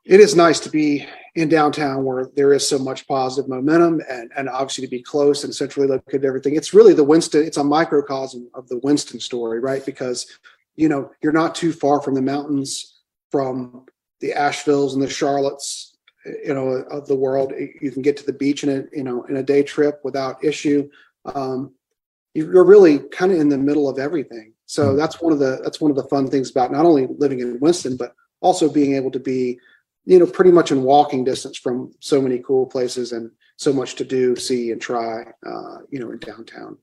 It 0.04 0.20
is 0.20 0.36
nice 0.36 0.60
to 0.60 0.70
be 0.70 1.04
in 1.34 1.48
downtown 1.48 2.04
where 2.04 2.30
there 2.36 2.52
is 2.52 2.66
so 2.66 2.78
much 2.78 3.08
positive 3.08 3.48
momentum 3.48 4.00
and, 4.08 4.30
and 4.36 4.48
obviously 4.48 4.84
to 4.86 4.90
be 4.90 5.02
close 5.02 5.42
and 5.42 5.52
centrally 5.52 5.88
located 5.88 6.24
everything. 6.24 6.54
It's 6.54 6.72
really 6.72 6.94
the 6.94 7.04
winston 7.04 7.44
it's 7.44 7.56
a 7.56 7.64
microcosm 7.64 8.48
of 8.54 8.68
the 8.68 8.78
winston 8.78 9.20
story 9.20 9.58
right? 9.58 9.84
Because 9.84 10.26
you 10.76 10.88
know 10.88 11.10
you're 11.22 11.32
not 11.32 11.54
too 11.54 11.72
far 11.72 12.00
from 12.00 12.14
the 12.14 12.22
mountains 12.22 13.00
from 13.30 13.86
the 14.20 14.32
asheville's 14.32 14.94
and 14.94 15.02
the 15.02 15.08
charlottes 15.08 15.96
you 16.44 16.54
know 16.54 16.68
of 16.90 17.06
the 17.06 17.14
world. 17.14 17.52
You 17.80 17.90
can 17.90 18.02
get 18.02 18.16
to 18.18 18.26
the 18.26 18.32
beach 18.32 18.64
in 18.64 18.70
a 18.70 18.84
you 18.96 19.04
know 19.04 19.24
in 19.24 19.36
a 19.36 19.42
day 19.42 19.62
trip 19.62 20.00
without 20.04 20.42
issue. 20.44 20.88
Um, 21.24 21.72
you're 22.34 22.64
really 22.64 22.98
kind 22.98 23.32
of 23.32 23.38
in 23.40 23.48
the 23.48 23.58
middle 23.58 23.88
of 23.88 23.98
everything. 23.98 24.52
So 24.66 24.90
hmm. 24.90 24.96
that's 24.96 25.20
one 25.20 25.32
of 25.32 25.38
the 25.38 25.60
that's 25.62 25.80
one 25.80 25.90
of 25.90 25.96
the 25.96 26.04
fun 26.04 26.28
things 26.28 26.50
about 26.50 26.72
not 26.72 26.84
only 26.84 27.06
living 27.18 27.40
in 27.40 27.60
Winston, 27.60 27.96
but 27.96 28.14
also 28.40 28.70
being 28.70 28.94
able 28.94 29.10
to 29.12 29.20
be, 29.20 29.58
you 30.04 30.18
know, 30.18 30.26
pretty 30.26 30.52
much 30.52 30.70
in 30.70 30.82
walking 30.82 31.24
distance 31.24 31.56
from 31.56 31.92
so 32.00 32.20
many 32.20 32.38
cool 32.40 32.66
places 32.66 33.12
and 33.12 33.30
so 33.56 33.72
much 33.72 33.94
to 33.94 34.04
do, 34.04 34.36
see, 34.36 34.70
and 34.70 34.80
try, 34.80 35.22
uh, 35.46 35.78
you 35.90 35.98
know, 35.98 36.10
in 36.10 36.18
downtown. 36.18 36.76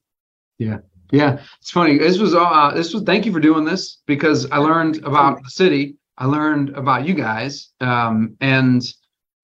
Yeah, 0.57 0.79
yeah, 1.13 1.39
it's 1.61 1.69
funny. 1.69 1.99
This 1.99 2.17
was 2.17 2.33
uh, 2.33 2.71
this 2.73 2.91
was. 2.91 3.03
Thank 3.03 3.27
you 3.27 3.31
for 3.31 3.39
doing 3.39 3.65
this 3.65 4.01
because 4.07 4.49
I 4.49 4.57
learned 4.57 4.97
about 5.05 5.43
the 5.43 5.49
city. 5.51 5.95
I 6.17 6.25
learned 6.25 6.71
about 6.71 7.07
you 7.07 7.13
guys, 7.13 7.69
um, 7.81 8.35
and 8.41 8.81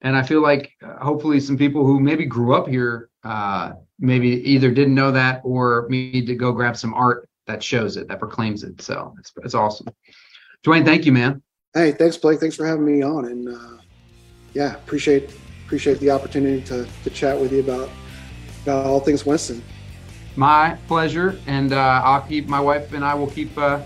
and 0.02 0.16
I 0.16 0.24
feel 0.24 0.42
like 0.42 0.72
uh, 0.84 0.98
hopefully 0.98 1.40
some 1.40 1.60
people 1.60 1.86
who 1.86 2.00
maybe 2.00 2.26
grew 2.26 2.56
up 2.56 2.68
here 2.68 3.12
uh, 3.24 3.74
maybe 4.00 4.30
either 4.50 4.72
didn't 4.72 4.96
know 4.96 5.12
that 5.12 5.42
or 5.44 5.86
need 5.92 6.26
to 6.26 6.36
go 6.36 6.52
grab 6.52 6.76
some 6.76 6.96
art 6.96 7.30
that 7.46 7.62
shows 7.62 7.98
it, 7.98 8.08
that 8.08 8.18
proclaims 8.18 8.64
it. 8.64 8.82
So 8.82 9.14
it's, 9.20 9.32
it's 9.44 9.54
awesome. 9.54 9.88
Dwayne, 10.66 10.86
thank 10.86 11.06
you, 11.06 11.12
man. 11.12 11.44
Hey, 11.76 11.92
thanks, 11.92 12.18
Blake. 12.18 12.40
Thanks 12.40 12.56
for 12.56 12.66
having 12.66 12.86
me 12.86 13.04
on, 13.04 13.26
and 13.26 13.48
uh, 13.48 13.78
yeah, 14.56 14.74
appreciate 14.74 15.36
appreciate 15.68 16.00
the 16.00 16.10
opportunity 16.10 16.64
to 16.64 16.88
to 17.04 17.10
chat 17.12 17.40
with 17.40 17.52
you 17.52 17.60
about 17.60 17.92
about 18.64 18.88
all 18.88 19.00
things 19.00 19.24
Winston. 19.24 19.62
My 20.36 20.78
pleasure, 20.88 21.40
and 21.48 21.74
uh, 21.74 22.02
I'll 22.04 22.22
keep 22.22 22.48
my 22.48 22.60
wife 22.60 22.94
and 22.94 23.04
I 23.04 23.14
will 23.14 23.28
keep 23.28 23.58
uh, 23.58 23.82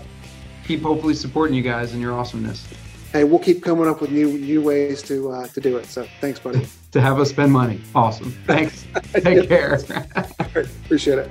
keep 0.66 0.82
hopefully 0.82 1.14
supporting 1.14 1.56
you 1.56 1.62
guys 1.62 1.92
and 1.92 2.00
your 2.00 2.12
awesomeness. 2.12 2.66
Hey, 3.12 3.24
we'll 3.24 3.38
keep 3.38 3.62
coming 3.62 3.86
up 3.86 4.00
with 4.00 4.10
new 4.10 4.38
new 4.38 4.62
ways 4.62 5.02
to 5.02 5.30
uh, 5.30 5.46
to 5.48 5.60
do 5.60 5.76
it. 5.76 5.86
So 5.86 6.06
thanks, 6.20 6.40
buddy. 6.40 6.66
to 6.92 7.00
have 7.00 7.18
us 7.20 7.30
spend 7.30 7.52
money. 7.52 7.80
Awesome. 7.94 8.32
Thanks. 8.46 8.86
Take 9.12 9.48
care. 9.48 9.80
Appreciate 10.84 11.18
it. 11.18 11.30